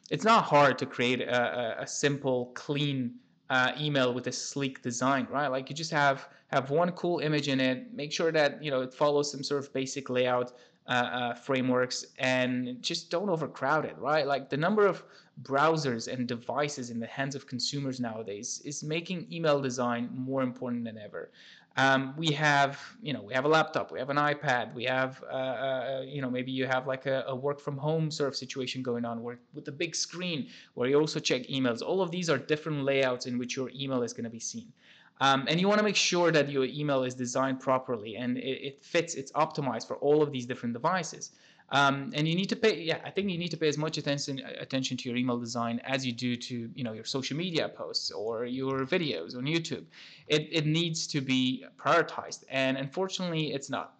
it's 0.10 0.25
not 0.25 0.44
hard 0.44 0.77
to 0.79 0.86
create 0.86 1.22
a, 1.22 1.82
a 1.82 1.88
simple, 1.88 2.51
clean 2.56 3.15
uh, 3.50 3.72
email 3.79 4.13
with 4.13 4.27
a 4.27 4.32
sleek 4.34 4.82
design, 4.82 5.27
right? 5.32 5.48
Like 5.48 5.70
you 5.70 5.75
just 5.75 5.91
have 5.91 6.27
have 6.48 6.70
one 6.72 6.91
cool 6.91 7.20
image 7.20 7.48
in 7.48 7.62
it. 7.62 7.94
Make 7.94 8.12
sure 8.12 8.34
that 8.34 8.62
you 8.62 8.70
know 8.70 8.82
it 8.82 8.94
follows 8.94 9.32
some 9.32 9.44
sort 9.44 9.63
of 9.63 9.72
basic 9.72 10.10
layout 10.10 10.53
uh, 10.88 10.91
uh, 10.91 11.34
frameworks, 11.36 12.06
and 12.20 12.82
just 12.82 13.10
don't 13.10 13.29
overcrowd 13.29 13.86
it, 13.86 13.98
right? 13.98 14.27
Like 14.27 14.50
the 14.50 14.58
number 14.58 14.86
of 14.86 15.03
browsers 15.44 16.12
and 16.12 16.27
devices 16.27 16.89
in 16.89 17.00
the 17.00 17.08
hands 17.08 17.36
of 17.36 17.46
consumers 17.46 18.00
nowadays 18.00 18.62
is 18.65 18.84
making 18.84 19.27
email 19.32 19.62
design 19.62 20.10
more 20.12 20.41
important 20.41 20.84
than 20.84 20.98
ever. 20.98 21.29
Um, 21.77 22.15
we 22.17 22.31
have, 22.31 22.81
you 23.03 23.13
know, 23.13 23.22
we 23.22 23.36
have 23.36 23.46
a 23.46 23.48
laptop, 23.48 23.91
we 23.91 24.00
have 24.00 24.10
an 24.10 24.17
iPad, 24.17 24.74
we 24.74 24.86
have, 24.86 25.24
uh, 25.31 25.36
uh, 25.36 26.03
you 26.07 26.24
know, 26.24 26.29
maybe 26.29 26.51
you 26.51 26.65
have 26.65 26.88
like 26.88 27.05
a, 27.05 27.24
a, 27.27 27.36
work 27.36 27.60
from 27.60 27.77
home 27.77 28.10
sort 28.10 28.29
of 28.29 28.36
situation 28.36 28.81
going 28.81 29.05
on 29.05 29.22
where, 29.22 29.38
with 29.53 29.67
a 29.67 29.72
big 29.72 29.96
screen 29.96 30.48
where 30.74 30.89
you 30.89 31.00
also 31.00 31.19
check 31.19 31.43
emails. 31.43 31.84
All 31.84 32.01
of 32.01 32.10
these 32.10 32.31
are 32.31 32.38
different 32.39 32.84
layouts 32.84 33.27
in 33.27 33.38
which 33.38 33.55
your 33.55 33.69
email 33.75 34.01
is 34.01 34.12
going 34.12 34.24
to 34.24 34.29
be 34.31 34.39
seen. 34.39 34.74
Um, 35.22 35.46
and 35.48 35.62
you 35.62 35.67
want 35.67 35.77
to 35.77 35.84
make 35.84 35.96
sure 35.96 36.31
that 36.31 36.50
your 36.50 36.65
email 36.65 37.03
is 37.03 37.13
designed 37.13 37.60
properly 37.60 38.15
and 38.15 38.38
it, 38.39 38.41
it 38.41 38.84
fits, 38.84 39.13
it's 39.13 39.31
optimized 39.34 39.88
for 39.88 39.98
all 39.98 40.24
of 40.24 40.31
these 40.31 40.48
different 40.48 40.74
devices. 40.74 41.31
Um, 41.70 42.12
and 42.14 42.28
you 42.28 42.36
need 42.36 42.48
to 42.50 42.56
pay, 42.56 42.82
yeah, 42.82 43.00
I 43.04 43.10
think 43.10 43.30
you 43.30 43.38
need 43.38 43.52
to 43.52 43.58
pay 43.58 43.68
as 43.68 43.78
much 43.78 43.98
attention 43.98 44.42
attention 44.60 44.96
to 44.98 45.10
your 45.10 45.18
email 45.18 45.38
design 45.38 45.82
as 45.84 46.06
you 46.06 46.14
do 46.14 46.38
to, 46.38 46.70
you 46.74 46.84
know, 46.84 46.94
your 46.94 47.04
social 47.04 47.36
media 47.36 47.68
posts 47.68 48.10
or 48.10 48.46
your 48.46 48.86
videos 48.86 49.36
on 49.36 49.44
YouTube. 49.44 49.84
It, 50.28 50.48
it 50.52 50.66
needs 50.66 51.08
to 51.08 51.20
be 51.20 51.66
prioritized, 51.78 52.46
and 52.50 52.78
unfortunately, 52.78 53.54
it's 53.54 53.70
not. 53.70 53.96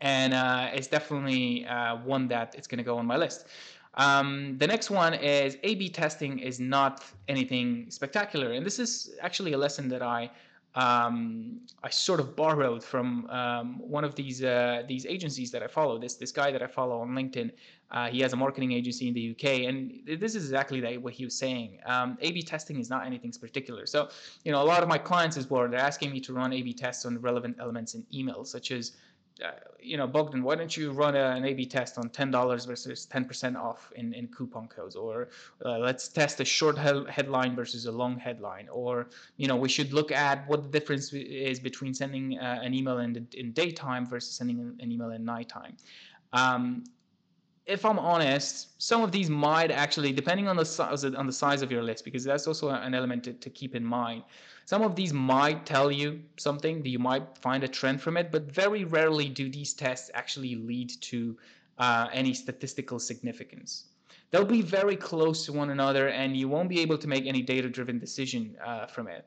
And 0.00 0.32
uh, 0.32 0.70
it's 0.72 0.86
definitely 0.86 1.66
uh, 1.66 1.96
one 1.98 2.28
that 2.28 2.54
it's 2.56 2.68
going 2.68 2.78
to 2.78 2.84
go 2.84 2.96
on 2.96 3.04
my 3.04 3.16
list. 3.16 3.48
Um, 3.94 4.56
the 4.58 4.66
next 4.66 4.90
one 4.90 5.14
is 5.14 5.58
A/B 5.64 5.88
testing 5.88 6.38
is 6.38 6.60
not 6.60 7.04
anything 7.26 7.90
spectacular, 7.90 8.52
and 8.52 8.64
this 8.64 8.78
is 8.78 9.10
actually 9.20 9.54
a 9.54 9.58
lesson 9.58 9.88
that 9.88 10.02
I 10.02 10.30
um, 10.74 11.60
I 11.82 11.90
sort 11.90 12.20
of 12.20 12.36
borrowed 12.36 12.84
from 12.84 13.26
um, 13.30 13.78
one 13.78 14.04
of 14.04 14.14
these 14.14 14.44
uh, 14.44 14.82
these 14.86 15.04
agencies 15.04 15.50
that 15.50 15.62
I 15.62 15.66
follow. 15.66 15.98
This 15.98 16.14
this 16.14 16.30
guy 16.30 16.50
that 16.52 16.62
I 16.62 16.66
follow 16.66 17.00
on 17.00 17.10
LinkedIn. 17.10 17.50
Uh, 17.90 18.08
he 18.08 18.20
has 18.20 18.32
a 18.32 18.36
marketing 18.36 18.70
agency 18.70 19.08
in 19.08 19.14
the 19.14 19.32
UK, 19.32 19.66
and 19.68 20.00
this 20.06 20.36
is 20.36 20.44
exactly 20.44 20.96
what 20.98 21.12
he 21.12 21.24
was 21.24 21.34
saying. 21.34 21.78
Um, 21.86 22.16
A/B 22.20 22.42
testing 22.42 22.78
is 22.78 22.88
not 22.88 23.04
anything 23.04 23.32
particular. 23.32 23.84
So, 23.84 24.10
you 24.44 24.52
know, 24.52 24.62
a 24.62 24.68
lot 24.72 24.84
of 24.84 24.88
my 24.88 24.98
clients 24.98 25.36
as 25.36 25.50
well, 25.50 25.68
they're 25.68 25.80
asking 25.80 26.12
me 26.12 26.20
to 26.20 26.32
run 26.32 26.52
A/B 26.52 26.72
tests 26.72 27.04
on 27.04 27.20
relevant 27.20 27.56
elements 27.58 27.94
in 27.94 28.06
email, 28.14 28.44
such 28.44 28.70
as 28.70 28.92
uh, 29.44 29.52
you 29.80 29.96
know, 29.96 30.06
Bogdan, 30.06 30.42
why 30.42 30.54
don't 30.54 30.76
you 30.76 30.92
run 30.92 31.16
a, 31.16 31.30
an 31.30 31.44
A/B 31.44 31.66
test 31.66 31.98
on 31.98 32.10
ten 32.10 32.30
dollars 32.30 32.64
versus 32.64 33.06
ten 33.06 33.24
percent 33.24 33.56
off 33.56 33.92
in, 33.96 34.12
in 34.12 34.28
coupon 34.28 34.68
codes, 34.68 34.96
or 34.96 35.28
uh, 35.64 35.78
let's 35.78 36.08
test 36.08 36.40
a 36.40 36.44
short 36.44 36.78
he- 36.78 37.04
headline 37.08 37.56
versus 37.56 37.86
a 37.86 37.92
long 37.92 38.18
headline, 38.18 38.68
or 38.70 39.08
you 39.36 39.46
know, 39.48 39.56
we 39.56 39.68
should 39.68 39.92
look 39.92 40.12
at 40.12 40.46
what 40.48 40.62
the 40.62 40.68
difference 40.68 41.12
is 41.12 41.58
between 41.60 41.94
sending 41.94 42.38
uh, 42.38 42.60
an 42.62 42.74
email 42.74 42.98
in 42.98 43.26
in 43.34 43.52
daytime 43.52 44.06
versus 44.06 44.34
sending 44.34 44.76
an 44.80 44.92
email 44.92 45.10
in 45.10 45.24
nighttime. 45.24 45.76
Um, 46.32 46.84
if 47.70 47.84
I'm 47.84 47.98
honest, 47.98 48.82
some 48.82 49.02
of 49.02 49.12
these 49.12 49.30
might 49.30 49.70
actually, 49.70 50.12
depending 50.12 50.48
on 50.48 50.56
the 50.56 50.64
size 50.64 51.04
on 51.04 51.26
the 51.26 51.32
size 51.32 51.62
of 51.62 51.70
your 51.70 51.82
list, 51.82 52.04
because 52.04 52.24
that's 52.24 52.46
also 52.48 52.68
an 52.68 52.94
element 52.94 53.24
to, 53.24 53.32
to 53.32 53.50
keep 53.50 53.74
in 53.76 53.84
mind. 53.84 54.24
Some 54.64 54.82
of 54.82 54.96
these 54.96 55.12
might 55.12 55.66
tell 55.66 55.90
you 55.90 56.20
something, 56.36 56.82
that 56.82 56.88
you 56.88 56.98
might 56.98 57.38
find 57.38 57.62
a 57.64 57.68
trend 57.68 58.00
from 58.00 58.16
it, 58.16 58.30
but 58.30 58.42
very 58.62 58.84
rarely 58.84 59.28
do 59.28 59.48
these 59.48 59.72
tests 59.72 60.10
actually 60.14 60.54
lead 60.56 60.90
to 61.12 61.36
uh, 61.78 62.08
any 62.12 62.34
statistical 62.34 62.98
significance. 62.98 63.84
They'll 64.30 64.44
be 64.44 64.62
very 64.62 64.96
close 64.96 65.44
to 65.46 65.52
one 65.52 65.70
another, 65.70 66.08
and 66.08 66.36
you 66.36 66.48
won't 66.48 66.68
be 66.68 66.80
able 66.80 66.98
to 66.98 67.08
make 67.08 67.26
any 67.26 67.42
data-driven 67.42 67.98
decision 67.98 68.56
uh, 68.64 68.86
from 68.86 69.08
it. 69.08 69.24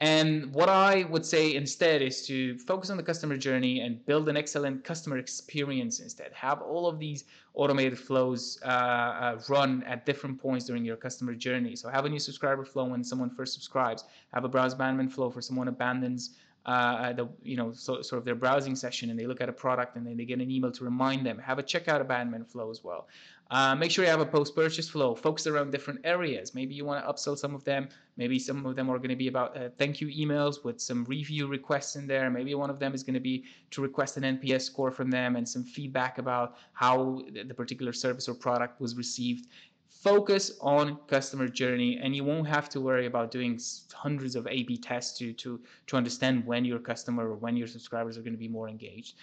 And 0.00 0.54
what 0.54 0.70
I 0.70 1.04
would 1.10 1.26
say 1.26 1.54
instead 1.54 2.00
is 2.00 2.26
to 2.26 2.56
focus 2.56 2.88
on 2.88 2.96
the 2.96 3.02
customer 3.02 3.36
journey 3.36 3.80
and 3.80 4.04
build 4.06 4.30
an 4.30 4.36
excellent 4.36 4.82
customer 4.82 5.18
experience 5.18 6.00
instead. 6.00 6.32
Have 6.32 6.62
all 6.62 6.86
of 6.86 6.98
these 6.98 7.24
automated 7.52 7.98
flows 7.98 8.58
uh, 8.64 8.68
uh, 8.68 9.40
run 9.50 9.82
at 9.82 10.06
different 10.06 10.40
points 10.40 10.64
during 10.64 10.86
your 10.86 10.96
customer 10.96 11.34
journey. 11.34 11.76
So 11.76 11.90
have 11.90 12.06
a 12.06 12.08
new 12.08 12.18
subscriber 12.18 12.64
flow 12.64 12.84
when 12.84 13.04
someone 13.04 13.28
first 13.28 13.52
subscribes. 13.52 14.04
Have 14.32 14.44
a 14.44 14.48
browse 14.48 14.72
abandonment 14.72 15.12
flow 15.12 15.28
for 15.28 15.42
someone 15.42 15.68
abandons 15.68 16.30
uh, 16.66 17.12
the 17.12 17.28
you 17.42 17.56
know 17.56 17.72
so, 17.72 18.02
sort 18.02 18.18
of 18.18 18.24
their 18.24 18.34
browsing 18.34 18.76
session 18.76 19.10
and 19.10 19.18
they 19.18 19.26
look 19.26 19.40
at 19.40 19.48
a 19.48 19.52
product 19.52 19.96
and 19.96 20.06
then 20.06 20.16
they 20.16 20.24
get 20.24 20.40
an 20.40 20.50
email 20.50 20.70
to 20.70 20.84
remind 20.84 21.24
them. 21.24 21.38
Have 21.38 21.58
a 21.58 21.62
checkout 21.62 22.00
abandonment 22.00 22.50
flow 22.50 22.70
as 22.70 22.84
well. 22.84 23.08
Uh, 23.50 23.74
make 23.74 23.90
sure 23.90 24.04
you 24.04 24.10
have 24.10 24.20
a 24.20 24.26
post-purchase 24.26 24.88
flow 24.88 25.12
Focus 25.12 25.48
around 25.48 25.72
different 25.72 26.00
areas. 26.04 26.54
Maybe 26.54 26.72
you 26.74 26.84
want 26.84 27.04
to 27.04 27.12
upsell 27.12 27.36
some 27.36 27.54
of 27.54 27.64
them. 27.64 27.88
Maybe 28.16 28.38
some 28.38 28.64
of 28.64 28.76
them 28.76 28.88
are 28.88 28.98
going 28.98 29.10
to 29.10 29.16
be 29.16 29.26
about 29.26 29.56
uh, 29.56 29.70
thank 29.76 30.00
you 30.00 30.06
emails 30.08 30.62
with 30.62 30.80
some 30.80 31.04
review 31.04 31.48
requests 31.48 31.96
in 31.96 32.06
there. 32.06 32.30
Maybe 32.30 32.54
one 32.54 32.70
of 32.70 32.78
them 32.78 32.94
is 32.94 33.02
going 33.02 33.14
to 33.14 33.20
be 33.20 33.44
to 33.72 33.82
request 33.82 34.16
an 34.16 34.22
NPS 34.22 34.62
score 34.62 34.92
from 34.92 35.10
them 35.10 35.34
and 35.34 35.48
some 35.48 35.64
feedback 35.64 36.18
about 36.18 36.56
how 36.72 37.22
the 37.32 37.54
particular 37.54 37.92
service 37.92 38.28
or 38.28 38.34
product 38.34 38.80
was 38.80 38.96
received 38.96 39.48
focus 39.90 40.52
on 40.60 40.96
customer 41.08 41.48
journey 41.48 41.98
and 42.00 42.14
you 42.14 42.24
won't 42.24 42.46
have 42.46 42.68
to 42.70 42.80
worry 42.80 43.06
about 43.06 43.30
doing 43.30 43.60
hundreds 43.92 44.36
of 44.36 44.46
a 44.46 44.62
b 44.62 44.76
tests 44.76 45.18
to 45.18 45.32
to 45.32 45.60
to 45.86 45.96
understand 45.96 46.46
when 46.46 46.64
your 46.64 46.78
customer 46.78 47.28
or 47.28 47.34
when 47.34 47.56
your 47.56 47.66
subscribers 47.66 48.16
are 48.16 48.22
going 48.22 48.32
to 48.32 48.38
be 48.38 48.48
more 48.48 48.68
engaged 48.68 49.16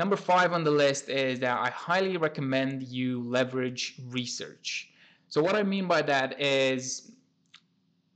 number 0.00 0.16
five 0.16 0.52
on 0.52 0.62
the 0.64 0.70
list 0.84 1.08
is 1.08 1.38
that 1.40 1.56
i 1.58 1.70
highly 1.70 2.16
recommend 2.16 2.82
you 2.84 3.22
leverage 3.36 3.82
research 4.08 4.90
so 5.28 5.42
what 5.42 5.54
i 5.54 5.62
mean 5.62 5.86
by 5.86 6.00
that 6.00 6.40
is 6.40 7.12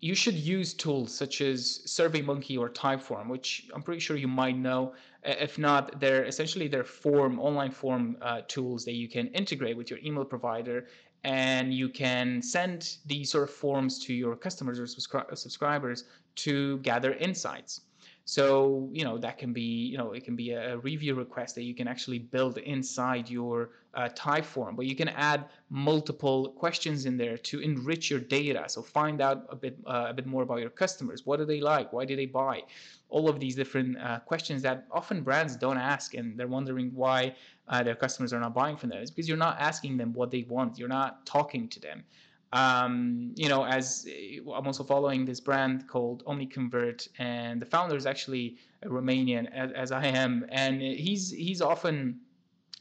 you 0.02 0.16
should 0.16 0.34
use 0.34 0.74
tools 0.74 1.14
such 1.16 1.40
as 1.40 1.80
SurveyMonkey 1.86 2.58
or 2.58 2.68
Typeform, 2.68 3.28
which 3.28 3.68
I'm 3.72 3.82
pretty 3.82 4.00
sure 4.00 4.16
you 4.16 4.26
might 4.26 4.56
know. 4.58 4.94
If 5.22 5.58
not, 5.58 6.00
they're 6.00 6.24
essentially 6.24 6.66
they're 6.66 6.82
form 6.82 7.38
online 7.38 7.70
form 7.70 8.16
uh, 8.20 8.40
tools 8.48 8.84
that 8.86 8.94
you 8.94 9.08
can 9.08 9.28
integrate 9.28 9.76
with 9.76 9.90
your 9.90 10.00
email 10.00 10.24
provider 10.24 10.88
and 11.22 11.72
you 11.72 11.88
can 11.88 12.42
send 12.42 12.96
these 13.06 13.30
sort 13.30 13.44
of 13.44 13.50
forms 13.50 14.00
to 14.06 14.12
your 14.12 14.34
customers 14.34 14.80
or 14.80 14.86
subscri- 14.86 15.38
subscribers 15.38 16.02
to 16.34 16.78
gather 16.78 17.14
insights. 17.14 17.82
So, 18.24 18.88
you 18.92 19.04
know, 19.04 19.18
that 19.18 19.38
can 19.38 19.52
be, 19.52 19.62
you 19.62 19.98
know, 19.98 20.12
it 20.12 20.24
can 20.24 20.36
be 20.36 20.52
a 20.52 20.78
review 20.78 21.14
request 21.14 21.56
that 21.56 21.64
you 21.64 21.74
can 21.74 21.88
actually 21.88 22.20
build 22.20 22.58
inside 22.58 23.28
your 23.28 23.70
uh, 23.94 24.08
Typeform, 24.14 24.76
but 24.76 24.86
you 24.86 24.94
can 24.94 25.08
add 25.08 25.46
multiple 25.70 26.50
questions 26.50 27.04
in 27.04 27.16
there 27.16 27.36
to 27.36 27.60
enrich 27.60 28.10
your 28.10 28.20
data. 28.20 28.64
So 28.68 28.80
find 28.80 29.20
out 29.20 29.46
a 29.50 29.56
bit, 29.56 29.76
uh, 29.86 30.06
a 30.08 30.14
bit 30.14 30.26
more 30.26 30.42
about 30.44 30.60
your 30.60 30.70
customers. 30.70 31.26
What 31.26 31.38
do 31.38 31.44
they 31.44 31.60
like? 31.60 31.92
Why 31.92 32.04
do 32.04 32.14
they 32.14 32.26
buy? 32.26 32.62
All 33.08 33.28
of 33.28 33.40
these 33.40 33.56
different 33.56 33.98
uh, 33.98 34.20
questions 34.20 34.62
that 34.62 34.86
often 34.90 35.22
brands 35.22 35.56
don't 35.56 35.76
ask, 35.76 36.14
and 36.14 36.38
they're 36.38 36.46
wondering 36.46 36.92
why 36.94 37.34
uh, 37.68 37.82
their 37.82 37.96
customers 37.96 38.32
are 38.32 38.40
not 38.40 38.54
buying 38.54 38.76
from 38.76 38.90
them. 38.90 39.02
It's 39.02 39.10
because 39.10 39.28
you're 39.28 39.36
not 39.36 39.60
asking 39.60 39.96
them 39.96 40.12
what 40.12 40.30
they 40.30 40.46
want. 40.48 40.78
You're 40.78 40.88
not 40.88 41.26
talking 41.26 41.68
to 41.68 41.80
them 41.80 42.04
um, 42.52 43.32
you 43.34 43.48
know, 43.48 43.64
as 43.64 44.06
I'm 44.40 44.66
also 44.66 44.84
following 44.84 45.24
this 45.24 45.40
brand 45.40 45.88
called 45.88 46.24
OmniConvert, 46.26 47.08
and 47.18 47.60
the 47.60 47.66
founder 47.66 47.96
is 47.96 48.06
actually 48.06 48.58
a 48.82 48.88
Romanian, 48.88 49.50
as, 49.52 49.72
as 49.72 49.92
I 49.92 50.06
am, 50.06 50.46
and 50.50 50.82
he's 50.82 51.30
he's 51.30 51.62
often 51.62 52.20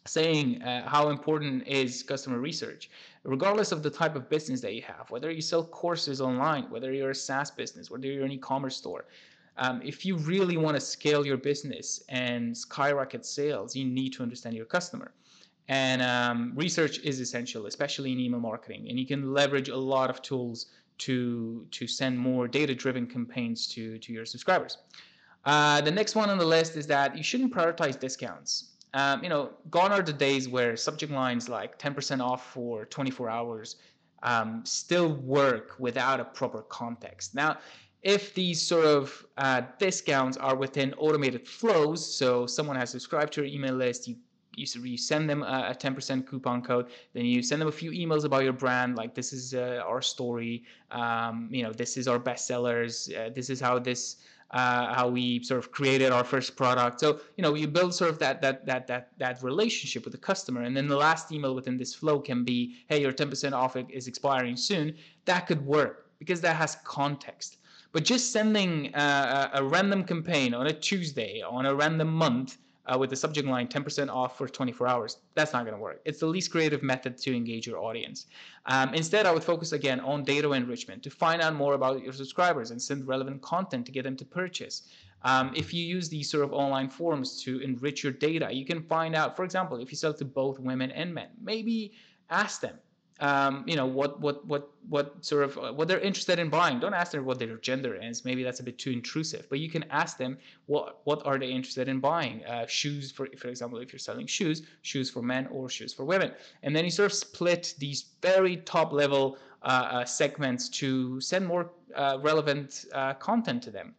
saying 0.06 0.62
uh, 0.64 0.88
how 0.90 1.10
important 1.10 1.66
is 1.68 2.04
customer 2.04 2.40
research, 2.40 2.90
regardless 3.24 3.72
of 3.72 3.84
the 3.84 3.90
type 3.90 4.16
of 4.16 4.30
business 4.30 4.60
that 4.62 4.74
you 4.74 4.82
have, 4.82 5.10
whether 5.10 5.32
you 5.32 5.42
sell 5.42 5.64
courses 5.64 6.20
online, 6.20 6.64
whether 6.70 6.92
you're 6.92 7.12
a 7.12 7.16
SaaS 7.16 7.52
business, 7.52 7.92
whether 7.92 8.08
you're 8.08 8.26
an 8.26 8.32
e-commerce 8.32 8.76
store. 8.76 9.06
Um, 9.58 9.82
if 9.84 10.06
you 10.06 10.16
really 10.18 10.58
want 10.58 10.76
to 10.76 10.82
scale 10.82 11.26
your 11.26 11.38
business 11.38 12.04
and 12.10 12.58
skyrocket 12.58 13.26
sales, 13.26 13.76
you 13.76 13.86
need 13.86 14.12
to 14.14 14.24
understand 14.24 14.56
your 14.56 14.66
customer. 14.66 15.14
And 15.72 16.02
um, 16.02 16.52
research 16.54 17.00
is 17.00 17.22
essential, 17.22 17.66
especially 17.66 18.12
in 18.12 18.20
email 18.20 18.42
marketing. 18.42 18.88
And 18.90 19.00
you 19.00 19.08
can 19.08 19.34
leverage 19.34 19.70
a 19.70 19.78
lot 19.78 20.10
of 20.10 20.22
tools 20.22 20.66
to, 20.98 21.66
to 21.72 21.88
send 21.88 22.20
more 22.20 22.46
data-driven 22.46 23.08
campaigns 23.08 23.68
to, 23.68 23.98
to 24.00 24.12
your 24.12 24.26
subscribers. 24.26 24.80
Uh, 25.46 25.80
the 25.80 25.90
next 25.90 26.14
one 26.14 26.30
on 26.30 26.38
the 26.38 26.46
list 26.46 26.76
is 26.76 26.86
that 26.88 27.18
you 27.18 27.24
shouldn't 27.24 27.54
prioritize 27.54 27.98
discounts. 27.98 28.74
Um, 28.94 29.24
you 29.24 29.30
know, 29.30 29.52
gone 29.70 29.94
are 29.94 30.02
the 30.02 30.12
days 30.12 30.50
where 30.50 30.76
subject 30.76 31.10
lines 31.10 31.48
like 31.48 31.80
10% 31.80 32.22
off 32.22 32.52
for 32.52 32.84
24 32.88 33.30
hours 33.30 33.78
um, 34.24 34.66
still 34.66 35.14
work 35.14 35.76
without 35.80 36.20
a 36.20 36.26
proper 36.26 36.64
context. 36.64 37.34
Now, 37.34 37.60
if 38.04 38.34
these 38.34 38.62
sort 38.62 38.86
of 38.86 39.26
uh, 39.38 39.62
discounts 39.80 40.36
are 40.36 40.58
within 40.58 40.94
automated 40.96 41.48
flows, 41.48 42.06
so 42.06 42.46
someone 42.46 42.76
has 42.76 42.90
subscribed 42.90 43.32
to 43.34 43.42
your 43.42 43.50
email 43.50 43.76
list, 43.76 44.10
you 44.10 44.18
you, 44.56 44.66
you 44.84 44.98
send 44.98 45.30
them 45.30 45.44
a, 45.44 45.70
a 45.72 45.76
10% 45.76 46.28
coupon 46.28 46.62
code 46.62 46.88
then 47.14 47.26
you 47.26 47.42
send 47.42 47.62
them 47.62 47.68
a 47.68 47.72
few 47.72 47.92
emails 47.92 48.26
about 48.26 48.44
your 48.44 48.54
brand 48.54 48.96
like 48.96 49.16
this 49.16 49.34
is 49.34 49.54
uh, 49.54 49.82
our 49.86 50.02
story 50.02 50.64
um, 50.92 51.48
you 51.52 51.64
know 51.64 51.72
this 51.72 51.98
is 51.98 52.08
our 52.08 52.20
bestsellers 52.20 53.16
uh, 53.18 53.30
this 53.34 53.50
is 53.50 53.60
how 53.60 53.80
this 53.80 54.18
uh, 54.52 54.94
how 54.94 55.08
we 55.08 55.42
sort 55.44 55.60
of 55.60 55.72
created 55.72 56.12
our 56.12 56.24
first 56.24 56.56
product. 56.56 57.00
So 57.00 57.22
you 57.38 57.42
know 57.42 57.56
you 57.56 57.68
build 57.68 57.94
sort 57.94 58.10
of 58.10 58.20
that 58.20 58.42
that 58.42 58.66
that 58.66 58.86
that 58.88 59.12
that 59.18 59.42
relationship 59.42 60.04
with 60.04 60.12
the 60.12 60.20
customer 60.20 60.64
and 60.64 60.76
then 60.76 60.88
the 60.88 60.98
last 60.98 61.32
email 61.32 61.56
within 61.56 61.78
this 61.78 61.96
flow 61.96 62.20
can 62.20 62.44
be 62.44 62.76
hey 62.88 63.02
your 63.02 63.14
10% 63.14 63.54
off 63.54 63.76
is 63.90 64.08
expiring 64.08 64.58
soon. 64.58 64.96
That 65.26 65.48
could 65.48 65.66
work 65.66 66.10
because 66.20 66.42
that 66.42 66.56
has 66.56 66.78
context. 66.84 67.58
But 67.94 68.04
just 68.04 68.32
sending 68.32 68.94
uh, 68.96 69.50
a 69.54 69.64
random 69.64 70.04
campaign 70.04 70.54
on 70.54 70.68
a 70.68 70.74
tuesday 70.74 71.42
on 71.42 71.66
a 71.66 71.74
random 71.74 72.14
month 72.14 72.58
uh, 72.86 72.98
with 72.98 73.10
the 73.10 73.16
subject 73.16 73.48
line 73.48 73.68
10% 73.68 74.10
off 74.10 74.38
for 74.38 74.48
24 74.48 74.88
hours. 74.88 75.18
That's 75.36 75.54
not 75.54 75.66
going 75.66 75.76
to 75.76 75.82
work. 75.82 76.02
It's 76.06 76.20
the 76.20 76.26
least 76.26 76.52
creative 76.52 76.82
method 76.82 77.18
to 77.20 77.36
engage 77.36 77.68
your 77.68 77.80
audience. 77.80 78.28
Um, 78.66 78.94
instead, 78.94 79.26
I 79.26 79.32
would 79.32 79.44
focus 79.44 79.72
again 79.72 80.00
on 80.00 80.24
data 80.24 80.52
enrichment 80.52 81.04
to 81.04 81.10
find 81.10 81.42
out 81.42 81.56
more 81.56 81.74
about 81.74 82.02
your 82.02 82.14
subscribers 82.14 82.72
and 82.72 82.82
send 82.82 83.08
relevant 83.08 83.42
content 83.42 83.86
to 83.86 83.92
get 83.92 84.04
them 84.04 84.16
to 84.18 84.26
purchase. 84.26 84.90
Um, 85.24 85.52
if 85.56 85.74
you 85.74 85.86
use 85.86 86.10
these 86.10 86.30
sort 86.30 86.44
of 86.44 86.52
online 86.52 86.90
forums 86.90 87.42
to 87.44 87.60
enrich 87.60 88.04
your 88.04 88.14
data, 88.14 88.50
you 88.52 88.66
can 88.66 88.82
find 88.82 89.16
out, 89.16 89.36
for 89.36 89.44
example, 89.44 89.78
if 89.78 89.92
you 89.92 89.98
sell 89.98 90.14
to 90.16 90.26
both 90.26 90.60
women 90.60 90.90
and 90.92 91.14
men, 91.14 91.28
maybe 91.40 91.94
ask 92.30 92.62
them 92.62 92.80
um, 93.22 93.64
you 93.68 93.76
know 93.76 93.86
what 93.86 94.20
what 94.20 94.46
what 94.46 94.72
what 94.90 95.24
sort 95.24 95.44
of 95.44 95.76
what 95.78 95.88
they're 95.88 96.00
interested 96.00 96.40
in 96.40 96.50
buying. 96.50 96.80
Don't 96.80 96.96
ask 96.96 97.12
them 97.12 97.24
what 97.24 97.38
their 97.38 97.56
gender 97.58 97.96
is. 97.96 98.26
Maybe 98.26 98.44
that's 98.44 98.60
a 98.60 98.64
bit 98.64 98.80
too 98.80 98.90
intrusive. 98.90 99.48
But 99.48 99.60
you 99.60 99.70
can 99.70 99.86
ask 99.92 100.18
them 100.18 100.40
what 100.66 101.02
what 101.04 101.26
are 101.26 101.38
they 101.38 101.50
interested 101.52 101.88
in 101.88 102.00
buying. 102.00 102.44
Uh, 102.46 102.66
shoes, 102.66 103.12
for 103.12 103.28
for 103.38 103.48
example, 103.48 103.80
if 103.80 103.94
you're 103.94 104.00
selling 104.00 104.26
shoes, 104.26 104.64
shoes 104.82 105.10
for 105.10 105.22
men 105.22 105.48
or 105.52 105.70
shoes 105.70 105.94
for 105.94 106.04
women, 106.04 106.32
and 106.64 106.76
then 106.76 106.84
you 106.84 106.92
sort 106.92 107.12
of 107.12 107.18
split 107.18 107.76
these 107.78 108.06
very 108.22 108.58
top 108.58 108.92
level 108.92 109.38
uh, 109.62 109.66
uh 109.66 110.06
segments 110.06 110.68
to 110.68 111.22
send 111.22 111.46
more 111.46 111.70
uh, 111.96 112.18
relevant 112.22 112.86
uh, 112.94 113.14
content 113.14 113.62
to 113.62 113.70
them 113.70 113.94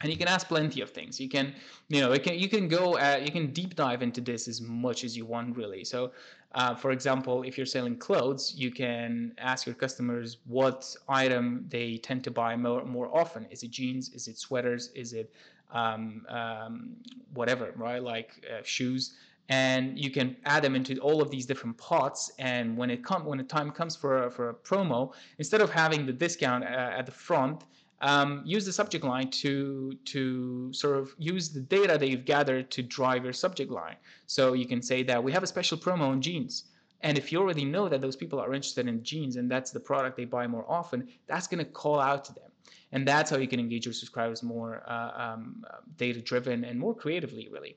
and 0.00 0.12
you 0.12 0.16
can 0.16 0.28
ask 0.28 0.46
plenty 0.46 0.80
of 0.80 0.90
things 0.90 1.20
you 1.20 1.28
can 1.28 1.52
you 1.88 2.00
know 2.00 2.12
it 2.12 2.22
can, 2.22 2.38
you 2.38 2.48
can 2.48 2.68
go 2.68 2.96
you 3.18 3.32
can 3.32 3.48
deep 3.52 3.74
dive 3.74 4.00
into 4.00 4.20
this 4.20 4.46
as 4.46 4.60
much 4.60 5.04
as 5.04 5.16
you 5.16 5.26
want 5.26 5.56
really 5.56 5.84
so 5.84 6.12
uh, 6.52 6.74
for 6.74 6.90
example 6.90 7.42
if 7.42 7.56
you're 7.56 7.66
selling 7.66 7.96
clothes 7.96 8.54
you 8.56 8.70
can 8.70 9.32
ask 9.38 9.66
your 9.66 9.74
customers 9.74 10.38
what 10.46 10.94
item 11.08 11.64
they 11.68 11.98
tend 11.98 12.24
to 12.24 12.30
buy 12.30 12.56
more, 12.56 12.84
more 12.84 13.08
often. 13.16 13.46
Is 13.50 13.62
it 13.62 13.70
jeans? 13.70 14.10
Is 14.10 14.28
it 14.28 14.38
sweaters? 14.38 14.90
Is 14.94 15.12
it 15.12 15.32
um, 15.72 16.26
um, 16.28 16.96
whatever 17.34 17.72
right? 17.76 18.02
Like 18.02 18.44
uh, 18.50 18.62
shoes. 18.62 19.14
And 19.50 19.98
you 19.98 20.10
can 20.10 20.36
add 20.44 20.62
them 20.62 20.74
into 20.74 20.98
all 20.98 21.22
of 21.22 21.30
these 21.30 21.46
different 21.46 21.78
pots. 21.78 22.30
And 22.38 22.76
when 22.76 22.90
it 22.90 23.02
come 23.02 23.24
when 23.24 23.38
the 23.38 23.44
time 23.44 23.70
comes 23.70 23.96
for 23.96 24.24
a, 24.24 24.30
for 24.30 24.50
a 24.50 24.54
promo 24.54 25.14
instead 25.38 25.60
of 25.60 25.70
having 25.70 26.04
the 26.04 26.12
discount 26.12 26.64
uh, 26.64 26.98
at 26.98 27.06
the 27.06 27.12
front 27.12 27.64
um, 28.00 28.42
use 28.44 28.64
the 28.64 28.72
subject 28.72 29.04
line 29.04 29.30
to 29.30 29.92
to 30.04 30.72
sort 30.72 30.96
of 30.96 31.14
use 31.18 31.48
the 31.48 31.60
data 31.60 31.98
that 31.98 32.08
you've 32.08 32.24
gathered 32.24 32.70
to 32.70 32.82
drive 32.82 33.24
your 33.24 33.32
subject 33.32 33.70
line. 33.70 33.96
So 34.26 34.52
you 34.52 34.66
can 34.66 34.82
say 34.82 35.02
that 35.04 35.22
we 35.22 35.32
have 35.32 35.42
a 35.42 35.46
special 35.46 35.78
promo 35.78 36.08
on 36.08 36.20
jeans. 36.20 36.64
And 37.00 37.16
if 37.16 37.30
you 37.30 37.38
already 37.38 37.64
know 37.64 37.88
that 37.88 38.00
those 38.00 38.16
people 38.16 38.40
are 38.40 38.52
interested 38.54 38.88
in 38.88 39.04
jeans 39.04 39.36
and 39.36 39.48
that's 39.50 39.70
the 39.70 39.80
product 39.80 40.16
they 40.16 40.24
buy 40.24 40.46
more 40.46 40.64
often, 40.68 41.08
that's 41.28 41.46
going 41.46 41.64
to 41.64 41.70
call 41.70 42.00
out 42.00 42.24
to 42.24 42.34
them. 42.34 42.50
And 42.90 43.06
that's 43.06 43.30
how 43.30 43.36
you 43.36 43.46
can 43.46 43.60
engage 43.60 43.86
your 43.86 43.92
subscribers 43.92 44.42
more 44.42 44.82
uh, 44.88 45.12
um, 45.14 45.64
data 45.96 46.20
driven 46.20 46.64
and 46.64 46.78
more 46.78 46.94
creatively, 46.94 47.48
really 47.52 47.76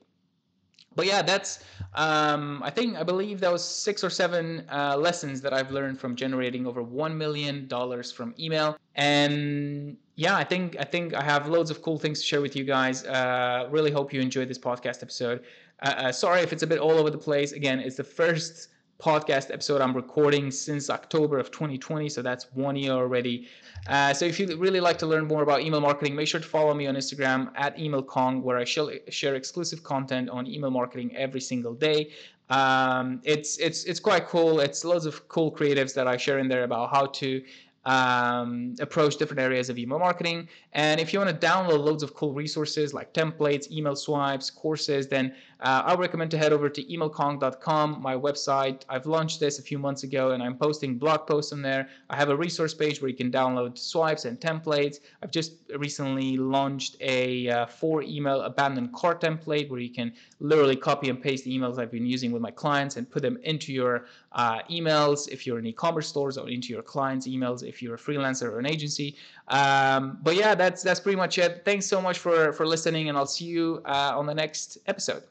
but 0.94 1.06
yeah, 1.06 1.22
that's 1.22 1.64
um, 1.94 2.62
I 2.62 2.70
think 2.70 2.96
I 2.96 3.02
believe 3.02 3.40
that 3.40 3.52
was 3.52 3.64
six 3.64 4.04
or 4.04 4.10
seven 4.10 4.64
uh, 4.70 4.96
lessons 4.96 5.40
that 5.42 5.52
I've 5.52 5.70
learned 5.70 5.98
from 6.00 6.16
generating 6.16 6.66
over 6.66 6.82
one 6.82 7.16
million 7.16 7.66
dollars 7.66 8.12
from 8.12 8.34
email. 8.38 8.76
And 8.94 9.96
yeah, 10.22 10.36
I 10.36 10.44
think 10.44 10.76
I 10.78 10.84
think 10.84 11.14
I 11.14 11.22
have 11.22 11.48
loads 11.48 11.70
of 11.72 11.82
cool 11.82 11.98
things 11.98 12.20
to 12.20 12.26
share 12.30 12.40
with 12.40 12.54
you 12.54 12.62
guys. 12.62 13.04
Uh, 13.04 13.66
really 13.70 13.90
hope 13.90 14.12
you 14.12 14.20
enjoyed 14.20 14.48
this 14.48 14.58
podcast 14.58 15.02
episode. 15.02 15.42
Uh, 15.82 15.94
uh 16.02 16.12
sorry 16.12 16.42
if 16.42 16.52
it's 16.52 16.62
a 16.62 16.66
bit 16.66 16.78
all 16.78 16.92
over 16.92 17.10
the 17.10 17.24
place. 17.28 17.50
Again, 17.50 17.80
it's 17.80 17.96
the 17.96 18.04
first 18.20 18.68
podcast 19.00 19.50
episode 19.52 19.80
I'm 19.80 19.96
recording 19.96 20.52
since 20.52 20.90
October 20.90 21.40
of 21.40 21.50
2020, 21.50 22.08
so 22.08 22.22
that's 22.22 22.44
one 22.54 22.76
year 22.76 22.92
already. 22.92 23.48
Uh, 23.88 24.14
so 24.14 24.24
if 24.24 24.38
you 24.38 24.46
really 24.56 24.78
like 24.78 24.96
to 24.98 25.06
learn 25.06 25.26
more 25.26 25.42
about 25.42 25.60
email 25.60 25.80
marketing, 25.80 26.14
make 26.14 26.28
sure 26.28 26.38
to 26.38 26.46
follow 26.46 26.72
me 26.72 26.86
on 26.86 26.94
Instagram 26.94 27.50
at 27.56 27.76
emailkong, 27.76 28.42
where 28.42 28.58
I 28.58 28.64
share 28.64 29.34
exclusive 29.34 29.82
content 29.82 30.30
on 30.30 30.46
email 30.46 30.70
marketing 30.70 31.16
every 31.16 31.40
single 31.40 31.74
day. 31.74 32.12
Um, 32.48 33.20
it's 33.24 33.58
it's 33.58 33.80
it's 33.90 33.98
quite 33.98 34.24
cool. 34.28 34.60
It's 34.60 34.84
loads 34.84 35.06
of 35.06 35.26
cool 35.26 35.50
creatives 35.50 35.92
that 35.94 36.06
I 36.06 36.16
share 36.16 36.38
in 36.38 36.46
there 36.46 36.62
about 36.62 36.90
how 36.94 37.06
to 37.06 37.42
um, 37.84 38.74
approach 38.80 39.16
different 39.16 39.40
areas 39.40 39.68
of 39.68 39.78
email 39.78 39.98
marketing. 39.98 40.48
And 40.72 41.00
if 41.00 41.12
you 41.12 41.18
want 41.18 41.30
to 41.30 41.46
download 41.46 41.84
loads 41.84 42.02
of 42.02 42.14
cool 42.14 42.32
resources 42.32 42.94
like 42.94 43.12
templates, 43.12 43.70
email 43.70 43.96
swipes, 43.96 44.50
courses, 44.50 45.08
then 45.08 45.34
uh, 45.60 45.82
I 45.86 45.94
recommend 45.94 46.30
to 46.32 46.38
head 46.38 46.52
over 46.52 46.68
to 46.68 46.82
emailkong.com, 46.82 48.02
my 48.02 48.14
website. 48.14 48.82
I've 48.88 49.06
launched 49.06 49.38
this 49.38 49.58
a 49.60 49.62
few 49.62 49.78
months 49.78 50.02
ago 50.02 50.32
and 50.32 50.42
I'm 50.42 50.56
posting 50.56 50.98
blog 50.98 51.26
posts 51.26 51.52
on 51.52 51.62
there. 51.62 51.88
I 52.10 52.16
have 52.16 52.30
a 52.30 52.36
resource 52.36 52.74
page 52.74 53.00
where 53.00 53.08
you 53.08 53.16
can 53.16 53.30
download 53.30 53.78
swipes 53.78 54.24
and 54.24 54.40
templates. 54.40 54.98
I've 55.22 55.30
just 55.30 55.52
recently 55.76 56.36
launched 56.36 56.96
a 57.00 57.48
uh, 57.48 57.66
four 57.66 58.02
email 58.02 58.42
abandoned 58.42 58.92
cart 58.92 59.20
template 59.20 59.70
where 59.70 59.78
you 59.78 59.90
can 59.90 60.12
literally 60.40 60.76
copy 60.76 61.10
and 61.10 61.22
paste 61.22 61.44
the 61.44 61.56
emails 61.56 61.78
I've 61.78 61.92
been 61.92 62.06
using 62.06 62.32
with 62.32 62.42
my 62.42 62.50
clients 62.50 62.96
and 62.96 63.08
put 63.08 63.22
them 63.22 63.38
into 63.44 63.72
your 63.72 64.06
uh, 64.32 64.62
emails 64.70 65.28
if 65.28 65.46
you're 65.46 65.60
in 65.60 65.66
e-commerce 65.66 66.08
stores 66.08 66.38
or 66.38 66.48
into 66.48 66.72
your 66.72 66.82
clients' 66.82 67.28
emails 67.28 67.62
if 67.72 67.82
you're 67.82 67.94
a 67.94 67.98
freelancer 67.98 68.48
or 68.52 68.58
an 68.58 68.66
agency. 68.66 69.16
Um, 69.48 70.18
but 70.22 70.36
yeah, 70.36 70.54
that's 70.54 70.82
that's 70.82 71.00
pretty 71.00 71.16
much 71.16 71.38
it. 71.38 71.62
Thanks 71.64 71.86
so 71.86 72.00
much 72.00 72.18
for 72.18 72.52
for 72.52 72.66
listening, 72.66 73.08
and 73.08 73.16
I'll 73.16 73.32
see 73.38 73.46
you 73.46 73.82
uh, 73.86 74.12
on 74.18 74.26
the 74.26 74.34
next 74.34 74.78
episode. 74.86 75.22